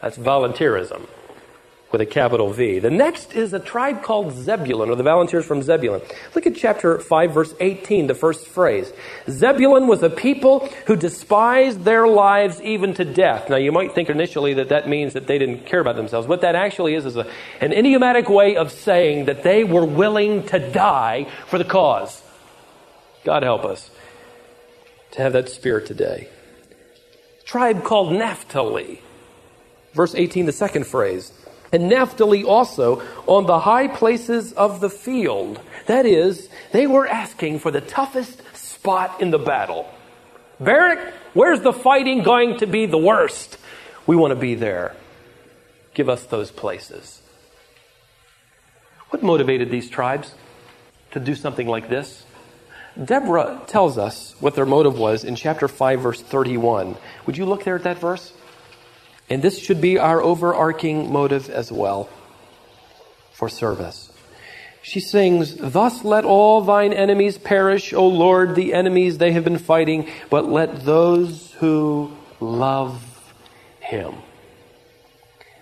That's 0.00 0.18
volunteerism 0.18 1.06
with 1.90 2.00
a 2.00 2.06
capital 2.06 2.50
V. 2.52 2.78
The 2.80 2.90
next 2.90 3.34
is 3.34 3.52
a 3.54 3.58
tribe 3.58 4.02
called 4.02 4.34
Zebulun, 4.34 4.90
or 4.90 4.96
the 4.96 5.02
volunteers 5.02 5.46
from 5.46 5.62
Zebulun. 5.62 6.02
Look 6.34 6.46
at 6.46 6.54
chapter 6.54 6.98
5, 6.98 7.32
verse 7.32 7.54
18, 7.60 8.08
the 8.08 8.14
first 8.14 8.46
phrase. 8.46 8.92
Zebulun 9.30 9.86
was 9.86 10.02
a 10.02 10.10
people 10.10 10.68
who 10.86 10.96
despised 10.96 11.84
their 11.84 12.06
lives 12.06 12.60
even 12.60 12.92
to 12.94 13.04
death. 13.04 13.48
Now, 13.48 13.56
you 13.56 13.72
might 13.72 13.94
think 13.94 14.10
initially 14.10 14.54
that 14.54 14.68
that 14.68 14.88
means 14.88 15.14
that 15.14 15.26
they 15.26 15.38
didn't 15.38 15.64
care 15.64 15.80
about 15.80 15.96
themselves. 15.96 16.28
What 16.28 16.42
that 16.42 16.54
actually 16.54 16.94
is 16.94 17.06
is 17.06 17.16
a, 17.16 17.26
an 17.60 17.72
idiomatic 17.72 18.28
way 18.28 18.56
of 18.56 18.70
saying 18.70 19.24
that 19.24 19.42
they 19.42 19.64
were 19.64 19.86
willing 19.86 20.44
to 20.48 20.58
die 20.58 21.26
for 21.46 21.56
the 21.56 21.64
cause. 21.64 22.22
God 23.24 23.42
help 23.42 23.64
us 23.64 23.90
to 25.12 25.22
have 25.22 25.32
that 25.32 25.48
spirit 25.48 25.86
today. 25.86 26.28
Tribe 27.44 27.82
called 27.82 28.12
Naphtali. 28.12 29.00
Verse 29.94 30.14
18, 30.14 30.44
the 30.44 30.52
second 30.52 30.86
phrase 30.86 31.32
and 31.72 31.88
Naphtali 31.88 32.44
also 32.44 33.02
on 33.26 33.46
the 33.46 33.60
high 33.60 33.88
places 33.88 34.52
of 34.52 34.80
the 34.80 34.90
field. 34.90 35.60
That 35.86 36.06
is, 36.06 36.48
they 36.72 36.86
were 36.86 37.06
asking 37.06 37.58
for 37.58 37.70
the 37.70 37.80
toughest 37.80 38.42
spot 38.56 39.20
in 39.20 39.30
the 39.30 39.38
battle. 39.38 39.88
Barak, 40.60 41.14
where's 41.34 41.60
the 41.60 41.72
fighting 41.72 42.22
going 42.22 42.58
to 42.58 42.66
be 42.66 42.86
the 42.86 42.98
worst? 42.98 43.58
We 44.06 44.16
want 44.16 44.32
to 44.32 44.40
be 44.40 44.54
there. 44.54 44.94
Give 45.94 46.08
us 46.08 46.24
those 46.24 46.50
places. 46.50 47.20
What 49.10 49.22
motivated 49.22 49.70
these 49.70 49.88
tribes 49.88 50.34
to 51.12 51.20
do 51.20 51.34
something 51.34 51.66
like 51.66 51.88
this? 51.88 52.24
Deborah 53.02 53.62
tells 53.66 53.96
us 53.96 54.34
what 54.40 54.54
their 54.54 54.66
motive 54.66 54.98
was 54.98 55.24
in 55.24 55.36
chapter 55.36 55.68
5, 55.68 56.00
verse 56.00 56.20
31. 56.20 56.96
Would 57.26 57.36
you 57.36 57.46
look 57.46 57.64
there 57.64 57.76
at 57.76 57.84
that 57.84 57.98
verse? 57.98 58.32
And 59.30 59.42
this 59.42 59.58
should 59.58 59.80
be 59.80 59.98
our 59.98 60.22
overarching 60.22 61.12
motive 61.12 61.50
as 61.50 61.70
well 61.70 62.08
for 63.32 63.48
service. 63.48 64.10
She 64.82 65.00
sings, 65.00 65.54
Thus 65.54 66.04
let 66.04 66.24
all 66.24 66.62
thine 66.62 66.92
enemies 66.92 67.36
perish, 67.36 67.92
O 67.92 68.06
Lord, 68.06 68.54
the 68.54 68.72
enemies 68.72 69.18
they 69.18 69.32
have 69.32 69.44
been 69.44 69.58
fighting, 69.58 70.08
but 70.30 70.46
let 70.46 70.84
those 70.84 71.52
who 71.58 72.16
love 72.40 73.04
him 73.80 74.14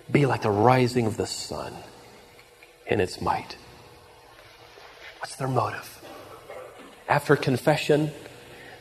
be 0.09 0.25
like 0.25 0.41
the 0.43 0.49
rising 0.49 1.05
of 1.05 1.17
the 1.17 1.27
sun 1.27 1.73
in 2.85 3.01
its 3.01 3.19
might. 3.21 3.57
What's 5.19 5.35
their 5.35 5.47
motive? 5.47 6.01
After 7.09 7.35
confession, 7.35 8.11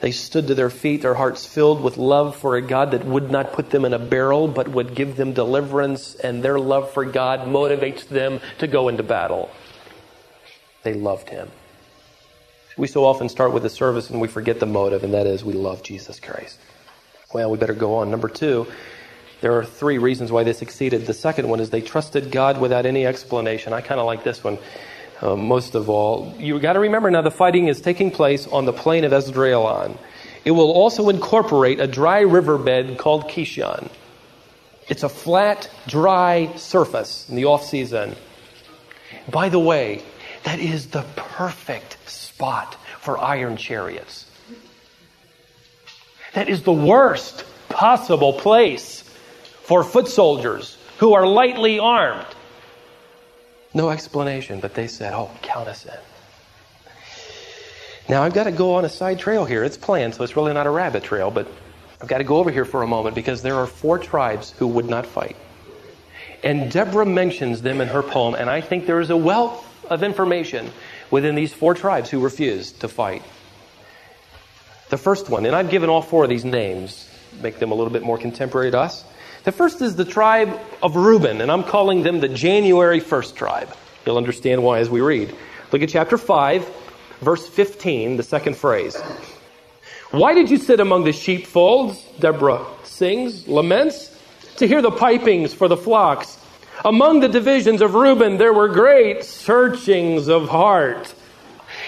they 0.00 0.12
stood 0.12 0.48
to 0.48 0.54
their 0.54 0.70
feet, 0.70 1.02
their 1.02 1.14
hearts 1.14 1.46
filled 1.46 1.82
with 1.82 1.96
love 1.96 2.36
for 2.36 2.56
a 2.56 2.62
God 2.62 2.90
that 2.90 3.04
would 3.04 3.30
not 3.30 3.52
put 3.52 3.70
them 3.70 3.84
in 3.84 3.94
a 3.94 3.98
barrel, 3.98 4.46
but 4.48 4.68
would 4.68 4.94
give 4.94 5.16
them 5.16 5.32
deliverance, 5.32 6.14
and 6.16 6.42
their 6.42 6.58
love 6.58 6.90
for 6.92 7.04
God 7.04 7.40
motivates 7.40 8.06
them 8.06 8.40
to 8.58 8.66
go 8.66 8.88
into 8.88 9.02
battle. 9.02 9.50
They 10.82 10.94
loved 10.94 11.30
Him. 11.30 11.50
We 12.76 12.88
so 12.88 13.06
often 13.06 13.30
start 13.30 13.52
with 13.52 13.62
the 13.62 13.70
service 13.70 14.10
and 14.10 14.20
we 14.20 14.28
forget 14.28 14.60
the 14.60 14.66
motive, 14.66 15.02
and 15.02 15.14
that 15.14 15.26
is 15.26 15.42
we 15.42 15.54
love 15.54 15.82
Jesus 15.82 16.20
Christ. 16.20 16.58
Well, 17.32 17.50
we 17.50 17.56
better 17.56 17.74
go 17.74 17.96
on. 17.96 18.10
Number 18.10 18.28
two, 18.28 18.66
there 19.40 19.56
are 19.58 19.64
three 19.64 19.98
reasons 19.98 20.30
why 20.30 20.44
they 20.44 20.52
succeeded. 20.52 21.06
The 21.06 21.14
second 21.14 21.48
one 21.48 21.60
is 21.60 21.70
they 21.70 21.80
trusted 21.80 22.30
God 22.30 22.60
without 22.60 22.84
any 22.84 23.06
explanation. 23.06 23.72
I 23.72 23.80
kind 23.80 23.98
of 23.98 24.06
like 24.06 24.24
this 24.24 24.44
one 24.44 24.58
uh, 25.20 25.36
most 25.36 25.74
of 25.74 25.88
all. 25.88 26.34
You've 26.38 26.62
got 26.62 26.74
to 26.74 26.80
remember 26.80 27.10
now 27.10 27.22
the 27.22 27.30
fighting 27.30 27.68
is 27.68 27.80
taking 27.80 28.10
place 28.10 28.46
on 28.46 28.64
the 28.64 28.72
plain 28.72 29.04
of 29.04 29.12
Esdraelon. 29.12 29.96
It 30.44 30.52
will 30.52 30.70
also 30.70 31.08
incorporate 31.08 31.80
a 31.80 31.86
dry 31.86 32.20
riverbed 32.20 32.98
called 32.98 33.24
Kishon. 33.24 33.90
It's 34.88 35.02
a 35.02 35.08
flat, 35.08 35.68
dry 35.88 36.52
surface 36.56 37.28
in 37.28 37.34
the 37.34 37.46
off 37.46 37.64
season. 37.64 38.14
By 39.28 39.48
the 39.48 39.58
way, 39.58 40.02
that 40.44 40.60
is 40.60 40.88
the 40.88 41.04
perfect 41.16 41.98
spot 42.08 42.76
for 43.00 43.18
iron 43.18 43.56
chariots. 43.56 44.26
That 46.34 46.48
is 46.48 46.62
the 46.62 46.72
worst 46.72 47.44
possible 47.68 48.34
place 48.34 49.02
for 49.62 49.82
foot 49.82 50.06
soldiers 50.06 50.78
who 50.98 51.14
are 51.14 51.26
lightly 51.26 51.80
armed. 51.80 52.26
No 53.74 53.90
explanation, 53.90 54.60
but 54.60 54.74
they 54.74 54.86
said, 54.86 55.12
oh, 55.12 55.30
count 55.42 55.68
us 55.68 55.84
in. 55.84 55.92
Now, 58.08 58.22
I've 58.22 58.34
got 58.34 58.44
to 58.44 58.52
go 58.52 58.74
on 58.74 58.84
a 58.84 58.88
side 58.88 59.18
trail 59.18 59.44
here. 59.44 59.64
It's 59.64 59.76
planned, 59.76 60.14
so 60.14 60.22
it's 60.22 60.36
really 60.36 60.52
not 60.52 60.66
a 60.66 60.70
rabbit 60.70 61.02
trail, 61.02 61.30
but 61.30 61.48
I've 62.00 62.08
got 62.08 62.18
to 62.18 62.24
go 62.24 62.36
over 62.36 62.50
here 62.50 62.64
for 62.64 62.82
a 62.82 62.86
moment 62.86 63.14
because 63.14 63.42
there 63.42 63.56
are 63.56 63.66
four 63.66 63.98
tribes 63.98 64.52
who 64.52 64.66
would 64.68 64.88
not 64.88 65.06
fight. 65.06 65.36
And 66.44 66.70
Deborah 66.70 67.06
mentions 67.06 67.62
them 67.62 67.80
in 67.80 67.88
her 67.88 68.02
poem, 68.02 68.34
and 68.34 68.48
I 68.48 68.60
think 68.60 68.86
there 68.86 69.00
is 69.00 69.10
a 69.10 69.16
wealth 69.16 69.64
of 69.90 70.02
information 70.02 70.70
within 71.10 71.34
these 71.34 71.52
four 71.52 71.74
tribes 71.74 72.10
who 72.10 72.20
refused 72.20 72.80
to 72.80 72.88
fight. 72.88 73.22
The 74.88 74.98
first 74.98 75.28
one, 75.28 75.46
and 75.46 75.56
I've 75.56 75.70
given 75.70 75.90
all 75.90 76.02
four 76.02 76.22
of 76.22 76.30
these 76.30 76.44
names, 76.44 77.08
make 77.42 77.58
them 77.58 77.72
a 77.72 77.74
little 77.74 77.92
bit 77.92 78.02
more 78.02 78.18
contemporary 78.18 78.70
to 78.70 78.78
us. 78.78 79.04
The 79.46 79.52
first 79.52 79.80
is 79.80 79.94
the 79.94 80.04
tribe 80.04 80.58
of 80.82 80.96
Reuben, 80.96 81.40
and 81.40 81.52
I'm 81.52 81.62
calling 81.62 82.02
them 82.02 82.18
the 82.18 82.28
January 82.28 83.00
1st 83.00 83.36
tribe. 83.36 83.72
You'll 84.04 84.16
understand 84.16 84.60
why 84.64 84.80
as 84.80 84.90
we 84.90 85.00
read. 85.00 85.32
Look 85.70 85.82
at 85.82 85.88
chapter 85.88 86.18
5, 86.18 86.68
verse 87.20 87.48
15, 87.48 88.16
the 88.16 88.24
second 88.24 88.56
phrase. 88.56 89.00
Why 90.10 90.34
did 90.34 90.50
you 90.50 90.56
sit 90.56 90.80
among 90.80 91.04
the 91.04 91.12
sheepfolds? 91.12 92.04
Deborah 92.18 92.66
sings, 92.82 93.46
laments, 93.46 94.18
to 94.56 94.66
hear 94.66 94.82
the 94.82 94.90
pipings 94.90 95.54
for 95.54 95.68
the 95.68 95.76
flocks. 95.76 96.38
Among 96.84 97.20
the 97.20 97.28
divisions 97.28 97.82
of 97.82 97.94
Reuben, 97.94 98.38
there 98.38 98.52
were 98.52 98.66
great 98.66 99.22
searchings 99.22 100.26
of 100.26 100.48
heart. 100.48 101.14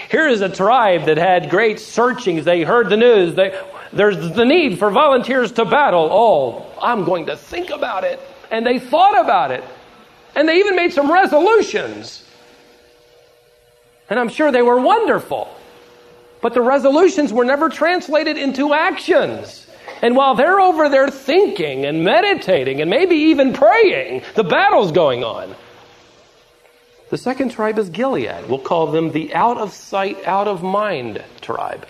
Here 0.09 0.29
is 0.29 0.39
a 0.39 0.47
tribe 0.47 1.07
that 1.07 1.17
had 1.17 1.49
great 1.49 1.81
searchings. 1.81 2.45
They 2.45 2.63
heard 2.63 2.87
the 2.87 2.95
news. 2.95 3.35
They, 3.35 3.49
there's 3.91 4.17
the 4.33 4.45
need 4.45 4.77
for 4.79 4.89
volunteers 4.91 5.51
to 5.53 5.65
battle. 5.65 6.09
Oh, 6.11 6.65
I'm 6.81 7.03
going 7.05 7.25
to 7.27 7.35
think 7.35 7.69
about 7.69 8.03
it. 8.03 8.19
And 8.51 8.65
they 8.65 8.79
thought 8.79 9.23
about 9.23 9.51
it. 9.51 9.63
And 10.35 10.47
they 10.47 10.59
even 10.59 10.75
made 10.75 10.93
some 10.93 11.11
resolutions. 11.11 12.23
And 14.09 14.19
I'm 14.19 14.29
sure 14.29 14.51
they 14.51 14.61
were 14.61 14.79
wonderful. 14.79 15.53
But 16.41 16.53
the 16.53 16.61
resolutions 16.61 17.33
were 17.33 17.45
never 17.45 17.69
translated 17.69 18.37
into 18.37 18.73
actions. 18.73 19.67
And 20.01 20.15
while 20.15 20.35
they're 20.35 20.59
over 20.59 20.87
there 20.87 21.09
thinking 21.09 21.85
and 21.85 22.03
meditating 22.03 22.81
and 22.81 22.89
maybe 22.89 23.15
even 23.15 23.53
praying, 23.53 24.23
the 24.35 24.43
battle's 24.43 24.91
going 24.91 25.23
on. 25.23 25.55
The 27.09 27.17
second 27.17 27.49
tribe 27.49 27.79
is 27.79 27.89
Gilead. 27.89 28.47
We'll 28.47 28.59
call 28.59 28.87
them 28.87 29.11
the 29.11 29.33
out 29.33 29.57
of 29.57 29.73
sight, 29.73 30.27
out 30.27 30.47
of 30.47 30.61
mind 30.61 31.23
tribe. 31.41 31.85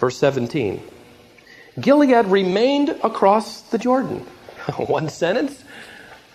Verse 0.00 0.16
17 0.16 0.82
Gilead 1.78 2.26
remained 2.26 2.88
across 3.04 3.60
the 3.62 3.78
Jordan. 3.78 4.18
one 4.76 5.08
sentence, 5.08 5.62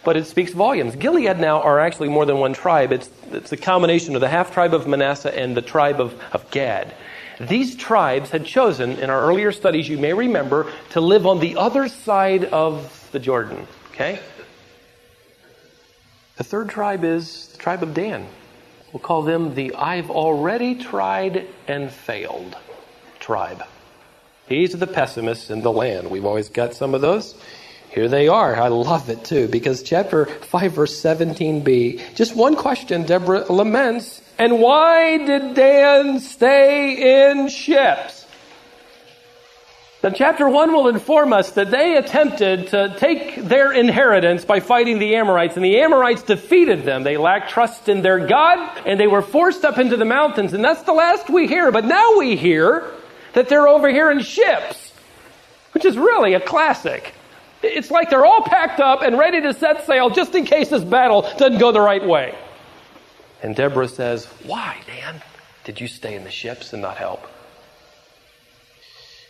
but 0.04 0.16
it 0.16 0.28
speaks 0.28 0.54
volumes. 0.54 0.96
Gilead 0.96 1.40
now 1.40 1.62
are 1.62 1.80
actually 1.80 2.10
more 2.10 2.26
than 2.26 2.38
one 2.38 2.54
tribe. 2.54 2.94
It's, 2.94 3.10
it's 3.32 3.52
a 3.52 3.58
combination 3.58 4.16
of 4.16 4.22
the 4.22 4.30
half 4.30 4.54
tribe 4.54 4.74
of 4.74 4.88
Manasseh 4.88 5.38
and 5.38 5.58
the 5.58 5.62
tribe 5.62 6.00
of, 6.00 6.20
of 6.32 6.50
Gad. 6.52 6.94
These 7.40 7.76
tribes 7.76 8.30
had 8.30 8.46
chosen, 8.46 8.92
in 8.92 9.10
our 9.10 9.22
earlier 9.22 9.52
studies, 9.52 9.90
you 9.90 9.98
may 9.98 10.14
remember, 10.14 10.72
to 10.92 11.02
live 11.02 11.28
on 11.28 11.40
the 11.40 11.58
other 11.58 11.90
side 11.90 12.46
of 12.46 13.10
the 13.12 13.20
Jordan. 13.20 13.68
Okay? 13.92 14.20
The 16.38 16.44
third 16.44 16.70
tribe 16.70 17.04
is 17.04 17.48
the 17.48 17.58
tribe 17.58 17.84
of 17.84 17.94
Dan. 17.94 18.28
We'll 18.94 19.02
call 19.02 19.24
them 19.24 19.54
the 19.54 19.76
I've 19.76 20.10
already 20.10 20.76
tried 20.76 21.48
and 21.68 21.92
failed 21.92 22.56
tribe. 23.26 23.64
These 24.48 24.76
are 24.76 24.78
the 24.78 24.86
pessimists 24.86 25.50
in 25.50 25.64
the 25.64 25.72
land. 25.72 26.12
We've 26.12 26.26
always 26.26 26.50
got 26.50 26.76
some 26.76 26.94
of 26.94 27.02
those. 27.02 27.34
Here 27.90 28.08
they 28.08 28.28
are. 28.28 28.56
I 28.56 28.68
love 28.68 29.10
it 29.10 29.26
too, 29.26 29.48
because 29.48 29.82
chapter 29.82 30.28
5, 30.28 30.74
verse 30.74 31.02
17b, 31.02 32.14
just 32.14 32.36
one 32.36 32.56
question 32.56 33.04
Deborah 33.04 33.52
laments 33.52 34.22
and 34.38 34.60
why 34.60 35.18
did 35.18 35.56
Dan 35.56 36.20
stay 36.20 37.30
in 37.32 37.48
ships? 37.48 38.26
Then 40.02 40.14
chapter 40.14 40.48
1 40.48 40.72
will 40.74 40.90
inform 40.90 41.34
us 41.34 41.52
that 41.52 41.72
they 41.72 41.96
attempted 41.96 42.68
to 42.68 42.96
take 43.00 43.38
their 43.38 43.72
inheritance 43.72 44.46
by 44.46 44.60
fighting 44.60 45.00
the 45.00 45.16
Amorites, 45.16 45.56
and 45.56 45.66
the 45.66 45.80
Amorites 45.80 46.22
defeated 46.22 46.84
them. 46.84 47.02
They 47.04 47.18
lacked 47.18 47.50
trust 47.50 47.90
in 47.90 48.04
their 48.04 48.28
God, 48.28 48.84
and 48.86 49.00
they 49.00 49.08
were 49.08 49.24
forced 49.24 49.66
up 49.66 49.80
into 49.80 49.98
the 49.98 50.06
mountains. 50.06 50.54
And 50.54 50.64
that's 50.64 50.84
the 50.84 50.94
last 50.94 51.30
we 51.30 51.48
hear. 51.48 51.72
But 51.72 51.86
now 51.86 52.20
we 52.20 52.36
hear 52.36 52.92
that 53.36 53.50
they're 53.50 53.68
over 53.68 53.90
here 53.90 54.10
in 54.10 54.22
ships, 54.22 54.92
which 55.74 55.86
is 55.86 55.98
really 55.98 56.34
a 56.34 56.40
classic. 56.40 57.14
It's 57.62 57.92
like 57.92 58.10
they're 58.10 58.26
all 58.26 58.42
packed 58.42 58.80
up 58.80 59.02
and 59.02 59.18
ready 59.18 59.42
to 59.42 59.54
set 59.54 59.86
sail 59.86 60.10
just 60.10 60.34
in 60.36 60.46
case 60.46 60.70
this 60.70 60.84
battle 60.84 61.22
doesn't 61.38 61.60
go 61.60 61.72
the 61.72 61.82
right 61.82 62.06
way. 62.06 62.36
And 63.44 63.56
Deborah 63.56 63.88
says, 63.88 64.26
Why, 64.46 64.78
Dan, 64.88 65.22
did 65.66 65.80
you 65.80 65.88
stay 65.88 66.16
in 66.16 66.24
the 66.24 66.32
ships 66.32 66.74
and 66.74 66.82
not 66.82 66.98
help? 66.98 67.28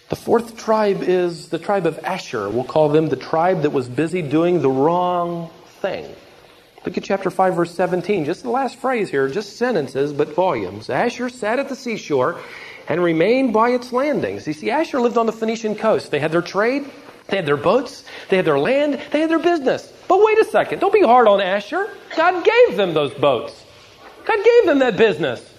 The 0.10 0.16
fourth 0.16 0.56
tribe 0.56 1.02
is 1.02 1.50
the 1.50 1.58
tribe 1.58 1.88
of 1.88 1.98
Asher. 2.04 2.48
We'll 2.48 2.64
call 2.64 2.90
them 2.90 3.10
the 3.10 3.16
tribe 3.16 3.64
that 3.64 3.72
was 3.72 3.90
busy 3.90 4.22
doing 4.22 4.62
the 4.62 4.70
wrong 4.70 5.50
thing. 5.82 6.14
Look 6.86 6.96
at 6.96 7.04
chapter 7.04 7.32
5, 7.32 7.56
verse 7.56 7.74
17. 7.74 8.26
Just 8.26 8.44
the 8.44 8.52
last 8.52 8.78
phrase 8.78 9.10
here, 9.10 9.28
just 9.28 9.58
sentences, 9.58 10.14
but 10.14 10.36
volumes. 10.36 10.92
Asher 10.92 11.30
sat 11.30 11.58
at 11.58 11.70
the 11.70 11.76
seashore 11.76 12.40
and 12.88 13.04
remained 13.04 13.54
by 13.54 13.70
its 13.70 13.92
landings. 13.92 14.48
You 14.48 14.54
see, 14.54 14.72
Asher 14.72 15.00
lived 15.00 15.18
on 15.18 15.26
the 15.26 15.32
Phoenician 15.32 15.76
coast. 15.76 16.12
They 16.12 16.20
had 16.20 16.32
their 16.32 16.42
trade, 16.42 16.86
they 17.28 17.38
had 17.38 17.46
their 17.46 17.58
boats, 17.58 18.06
they 18.30 18.38
had 18.38 18.46
their 18.46 18.60
land, 18.60 19.00
they 19.12 19.22
had 19.22 19.30
their 19.30 19.40
business. 19.40 19.92
But 20.08 20.24
wait 20.24 20.38
a 20.40 20.46
second, 20.46 20.80
don't 20.80 20.94
be 20.94 21.02
hard 21.02 21.28
on 21.28 21.42
Asher. 21.42 21.90
God 22.16 22.46
gave 22.46 22.78
them 22.78 22.94
those 22.94 23.14
boats. 23.14 23.66
God 24.26 24.44
gave 24.44 24.66
them 24.66 24.80
that 24.80 24.98
business. 24.98 25.54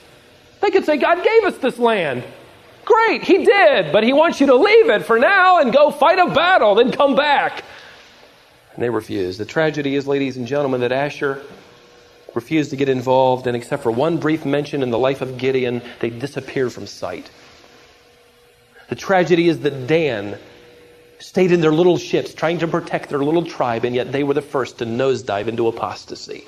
They 0.60 0.70
could 0.70 0.84
say, 0.84 0.96
God 0.96 1.22
gave 1.22 1.44
us 1.44 1.58
this 1.58 1.78
land. 1.78 2.24
Great, 2.84 3.24
He 3.24 3.44
did, 3.44 3.92
but 3.92 4.04
He 4.04 4.12
wants 4.12 4.40
you 4.40 4.46
to 4.46 4.54
leave 4.54 4.88
it 4.90 5.04
for 5.04 5.18
now 5.18 5.60
and 5.60 5.72
go 5.72 5.90
fight 5.90 6.18
a 6.18 6.32
battle, 6.32 6.76
then 6.76 6.92
come 6.92 7.16
back. 7.16 7.64
And 8.74 8.82
they 8.82 8.90
refused. 8.90 9.40
The 9.40 9.44
tragedy 9.44 9.96
is, 9.96 10.06
ladies 10.06 10.36
and 10.36 10.46
gentlemen, 10.46 10.82
that 10.82 10.92
Asher 10.92 11.42
refused 12.36 12.70
to 12.70 12.76
get 12.76 12.90
involved, 12.90 13.46
and 13.46 13.56
except 13.56 13.82
for 13.82 13.90
one 13.90 14.18
brief 14.18 14.44
mention 14.44 14.82
in 14.82 14.90
the 14.90 14.98
life 14.98 15.22
of 15.22 15.38
Gideon, 15.38 15.80
they 16.00 16.10
disappear 16.10 16.68
from 16.68 16.86
sight. 16.86 17.30
The 18.90 18.94
tragedy 18.94 19.48
is 19.48 19.60
that 19.60 19.86
Dan 19.86 20.38
stayed 21.18 21.50
in 21.50 21.62
their 21.62 21.72
little 21.72 21.96
ships 21.96 22.34
trying 22.34 22.58
to 22.58 22.68
protect 22.68 23.08
their 23.08 23.24
little 23.24 23.46
tribe, 23.46 23.86
and 23.86 23.96
yet 23.96 24.12
they 24.12 24.22
were 24.22 24.34
the 24.34 24.42
first 24.42 24.78
to 24.78 24.84
nosedive 24.84 25.48
into 25.48 25.66
apostasy. 25.66 26.44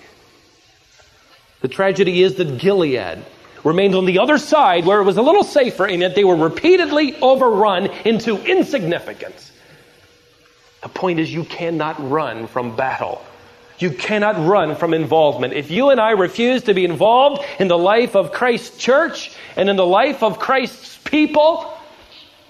The 1.63 1.69
tragedy 1.69 2.23
is 2.23 2.35
that 2.35 2.59
Gilead 2.59 3.25
remained 3.65 3.95
on 3.95 4.05
the 4.05 4.19
other 4.19 4.37
side 4.37 4.85
where 4.85 5.01
it 5.01 5.05
was 5.05 5.17
a 5.17 5.23
little 5.23 5.43
safer, 5.43 5.87
and 5.87 6.03
yet 6.03 6.15
they 6.15 6.23
were 6.23 6.37
repeatedly 6.37 7.17
overrun 7.17 7.87
into 8.05 8.37
insignificance. 8.45 9.51
The 10.83 10.91
point 10.91 11.19
is, 11.19 11.33
you 11.33 11.45
cannot 11.45 12.11
run 12.11 12.47
from 12.47 12.77
battle. 12.77 13.23
You 13.79 13.91
cannot 13.91 14.45
run 14.47 14.77
from 14.77 14.95
involvement. 14.95 15.53
If 15.53 15.71
you 15.71 15.91
and 15.91 16.01
I 16.01 16.11
refuse 16.11 16.65
to 16.65 16.75
be 16.75 16.85
involved 16.85 17.45
in 17.59 17.69
the 17.69 17.79
life 17.79 18.17
of 18.17 18.33
Christ's 18.33 18.77
church 18.79 19.33
and 19.57 19.69
in 19.69 19.77
the 19.77 19.87
life 19.87 20.23
of 20.23 20.39
Christ's 20.39 20.99
people, 20.99 21.73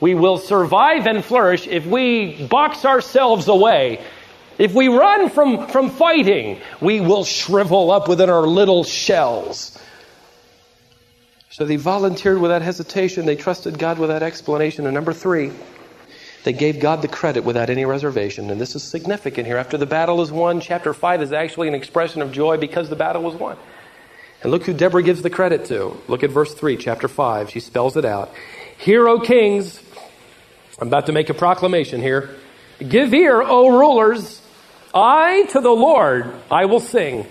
we 0.01 0.15
will 0.15 0.39
survive 0.39 1.07
and 1.07 1.25
flourish 1.25 1.67
if 1.67 1.85
we 1.87 2.47
box 2.47 2.85
ourselves 2.85 3.49
away 3.49 4.01
if 4.59 4.75
we 4.75 4.89
run 4.89 5.31
from, 5.31 5.69
from 5.69 5.89
fighting, 5.89 6.61
we 6.81 7.01
will 7.01 7.25
shrivel 7.25 7.93
up 7.93 8.09
within 8.09 8.29
our 8.29 8.47
little 8.47 8.83
shells. 8.83 9.79
So 11.51 11.65
they 11.65 11.77
volunteered 11.77 12.39
without 12.39 12.63
hesitation. 12.63 13.25
They 13.25 13.37
trusted 13.37 13.79
God 13.79 13.99
without 13.99 14.23
explanation. 14.23 14.87
And 14.87 14.95
number 14.95 15.13
three, 15.13 15.53
they 16.49 16.55
gave 16.55 16.81
God 16.81 17.03
the 17.03 17.09
credit 17.09 17.45
without 17.45 17.69
any 17.69 17.85
reservation. 17.85 18.49
And 18.49 18.59
this 18.59 18.75
is 18.75 18.83
significant 18.83 19.47
here. 19.47 19.59
After 19.59 19.77
the 19.77 19.85
battle 19.85 20.23
is 20.23 20.33
won, 20.33 20.63
chapter 20.63 20.95
5 20.95 21.21
is 21.21 21.31
actually 21.31 21.69
an 21.69 21.75
expression 21.75 22.23
of 22.23 22.33
joy 22.33 22.57
because 22.57 22.89
the 22.89 22.97
battle 22.97 23.23
was 23.23 23.35
won. 23.35 23.59
And 24.43 24.51
look 24.51 24.65
who 24.65 24.73
Deborah 24.73 25.03
gives 25.03 25.21
the 25.21 25.29
credit 25.29 25.67
to. 25.67 25.95
Look 26.09 26.23
at 26.23 26.31
verse 26.31 26.55
3, 26.55 26.79
chapter 26.79 27.07
5. 27.07 27.51
She 27.51 27.61
spells 27.61 27.99
it 27.99 28.07
out. 28.07 28.33
Hear, 28.79 29.07
O 29.07 29.21
kings. 29.21 29.83
I'm 30.81 30.89
about 30.89 31.05
to 31.05 31.13
make 31.13 31.29
a 31.29 31.35
proclamation 31.35 32.01
here. 32.01 32.35
Give 32.79 33.13
ear, 33.13 33.43
O 33.43 33.79
rulers. 33.79 34.41
I 34.95 35.45
to 35.51 35.61
the 35.61 35.69
Lord 35.69 36.33
I 36.51 36.65
will 36.65 36.81
sing. 36.81 37.27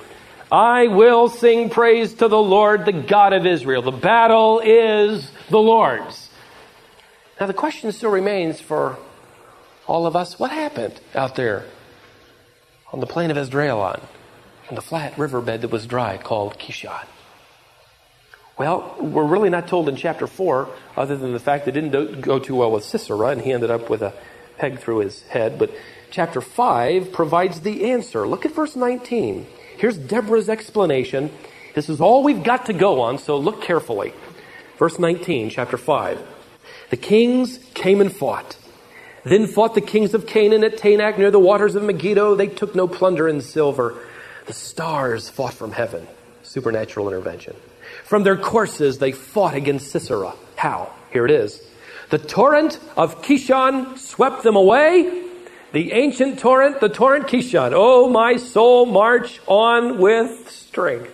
I 0.51 0.89
will 0.89 1.27
sing 1.27 1.71
praise 1.71 2.13
to 2.13 2.27
the 2.27 2.37
Lord, 2.37 2.85
the 2.85 2.91
God 2.91 3.33
of 3.33 3.47
Israel. 3.47 3.81
The 3.81 3.89
battle 3.89 4.61
is 4.63 5.31
the 5.49 5.57
Lord's. 5.57 6.29
Now, 7.39 7.47
the 7.47 7.53
question 7.55 7.91
still 7.91 8.11
remains 8.11 8.61
for 8.61 8.99
all 9.87 10.05
of 10.05 10.15
us 10.15 10.37
what 10.37 10.51
happened 10.51 10.99
out 11.15 11.35
there 11.35 11.65
on 12.93 12.99
the 12.99 13.07
plain 13.07 13.31
of 13.31 13.37
Esdraelon, 13.37 14.01
on 14.69 14.75
the 14.75 14.81
flat 14.81 15.17
riverbed 15.17 15.61
that 15.61 15.71
was 15.71 15.87
dry 15.87 16.17
called 16.17 16.57
Kishon. 16.59 17.05
Well, 18.57 18.95
we're 18.99 19.25
really 19.25 19.49
not 19.49 19.67
told 19.67 19.87
in 19.87 19.95
chapter 19.95 20.25
4, 20.25 20.69
other 20.95 21.15
than 21.15 21.33
the 21.33 21.39
fact 21.39 21.65
that 21.65 21.77
it 21.77 21.81
didn't 21.81 22.21
go 22.21 22.39
too 22.39 22.55
well 22.55 22.71
with 22.71 22.83
Sisera, 22.83 23.27
and 23.27 23.41
he 23.41 23.51
ended 23.51 23.69
up 23.69 23.89
with 23.89 24.01
a 24.01 24.13
peg 24.57 24.79
through 24.79 24.99
his 24.99 25.21
head. 25.23 25.59
But 25.59 25.71
chapter 26.09 26.41
5 26.41 27.11
provides 27.11 27.61
the 27.61 27.91
answer. 27.91 28.27
Look 28.27 28.45
at 28.45 28.53
verse 28.53 28.75
19. 28.75 29.45
Here's 29.77 29.97
Deborah's 29.97 30.49
explanation. 30.49 31.29
This 31.75 31.87
is 31.87 32.01
all 32.01 32.23
we've 32.23 32.43
got 32.43 32.65
to 32.65 32.73
go 32.73 33.01
on, 33.01 33.19
so 33.19 33.37
look 33.37 33.61
carefully. 33.61 34.11
Verse 34.79 34.97
19, 34.97 35.51
chapter 35.51 35.77
5. 35.77 36.19
The 36.89 36.97
kings 36.97 37.59
came 37.75 38.01
and 38.01 38.11
fought. 38.11 38.57
Then 39.23 39.47
fought 39.47 39.75
the 39.75 39.81
kings 39.81 40.13
of 40.13 40.25
Canaan 40.25 40.63
at 40.63 40.77
Taanach 40.77 41.17
near 41.17 41.31
the 41.31 41.39
waters 41.39 41.75
of 41.75 41.83
Megiddo. 41.83 42.35
They 42.35 42.47
took 42.47 42.75
no 42.75 42.87
plunder 42.87 43.27
in 43.27 43.41
silver. 43.41 43.95
The 44.45 44.53
stars 44.53 45.29
fought 45.29 45.53
from 45.53 45.71
heaven. 45.71 46.07
Supernatural 46.43 47.07
intervention. 47.07 47.55
From 48.05 48.23
their 48.23 48.37
courses, 48.37 48.99
they 48.99 49.11
fought 49.11 49.53
against 49.53 49.91
Sisera. 49.91 50.33
How? 50.55 50.91
Here 51.11 51.25
it 51.25 51.31
is. 51.31 51.61
The 52.09 52.17
torrent 52.17 52.79
of 52.95 53.21
Kishon 53.21 53.97
swept 53.97 54.43
them 54.43 54.55
away. 54.55 55.25
The 55.73 55.91
ancient 55.91 56.39
torrent, 56.39 56.79
the 56.79 56.87
torrent 56.87 57.27
Kishon. 57.27 57.71
Oh, 57.73 58.09
my 58.09 58.37
soul, 58.37 58.85
march 58.85 59.41
on 59.47 59.97
with 59.97 60.49
strength. 60.49 61.13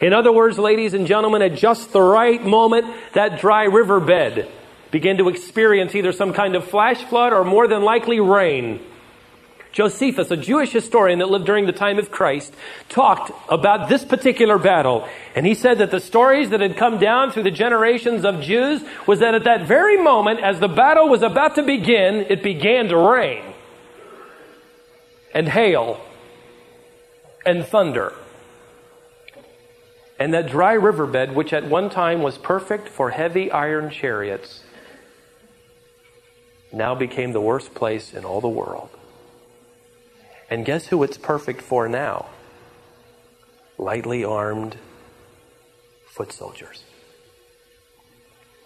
In 0.00 0.14
other 0.14 0.32
words, 0.32 0.58
ladies 0.58 0.94
and 0.94 1.06
gentlemen, 1.06 1.42
at 1.42 1.56
just 1.56 1.92
the 1.92 2.00
right 2.00 2.42
moment, 2.42 2.86
that 3.12 3.38
dry 3.38 3.64
riverbed 3.64 4.48
began 4.90 5.18
to 5.18 5.28
experience 5.28 5.94
either 5.94 6.12
some 6.12 6.32
kind 6.32 6.54
of 6.56 6.64
flash 6.64 7.02
flood 7.04 7.32
or 7.32 7.44
more 7.44 7.68
than 7.68 7.82
likely 7.82 8.20
rain. 8.20 8.80
Josephus, 9.72 10.30
a 10.32 10.36
Jewish 10.36 10.72
historian 10.72 11.20
that 11.20 11.30
lived 11.30 11.46
during 11.46 11.66
the 11.66 11.72
time 11.72 11.98
of 11.98 12.10
Christ, 12.10 12.52
talked 12.88 13.30
about 13.48 13.88
this 13.88 14.04
particular 14.04 14.58
battle. 14.58 15.08
And 15.36 15.46
he 15.46 15.54
said 15.54 15.78
that 15.78 15.92
the 15.92 16.00
stories 16.00 16.50
that 16.50 16.60
had 16.60 16.76
come 16.76 16.98
down 16.98 17.30
through 17.30 17.44
the 17.44 17.52
generations 17.52 18.24
of 18.24 18.40
Jews 18.40 18.82
was 19.06 19.20
that 19.20 19.34
at 19.34 19.44
that 19.44 19.66
very 19.66 19.96
moment, 19.96 20.40
as 20.40 20.58
the 20.58 20.68
battle 20.68 21.08
was 21.08 21.22
about 21.22 21.54
to 21.54 21.62
begin, 21.62 22.26
it 22.28 22.42
began 22.42 22.88
to 22.88 22.96
rain 22.96 23.44
and 25.32 25.48
hail 25.48 26.00
and 27.46 27.64
thunder. 27.64 28.12
And 30.18 30.34
that 30.34 30.50
dry 30.50 30.72
riverbed, 30.72 31.34
which 31.34 31.52
at 31.52 31.64
one 31.64 31.88
time 31.88 32.22
was 32.22 32.36
perfect 32.36 32.88
for 32.88 33.10
heavy 33.10 33.50
iron 33.50 33.88
chariots, 33.90 34.64
now 36.72 36.94
became 36.94 37.32
the 37.32 37.40
worst 37.40 37.74
place 37.74 38.14
in 38.14 38.24
all 38.24 38.40
the 38.40 38.48
world. 38.48 38.90
And 40.48 40.64
guess 40.64 40.86
who 40.86 41.02
it's 41.02 41.18
perfect 41.18 41.62
for 41.62 41.88
now? 41.88 42.26
Lightly 43.78 44.24
armed 44.24 44.76
foot 46.08 46.32
soldiers. 46.32 46.82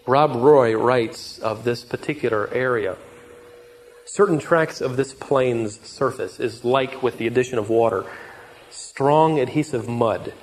Rob 0.07 0.35
Roy 0.35 0.75
writes 0.75 1.39
of 1.39 1.65
this 1.65 1.85
particular 1.85 2.53
area. 2.53 2.97
Certain 4.07 4.39
tracts 4.39 4.81
of 4.81 4.97
this 4.97 5.15
plain's 5.15 5.81
surface 5.81 6.39
is 6.39 6.65
like, 6.65 7.03
with 7.03 7.17
the 7.17 7.27
addition 7.27 7.59
of 7.59 7.71
water, 7.71 8.05
strong 8.71 9.39
adhesive 9.39 9.89
mud. 9.89 10.35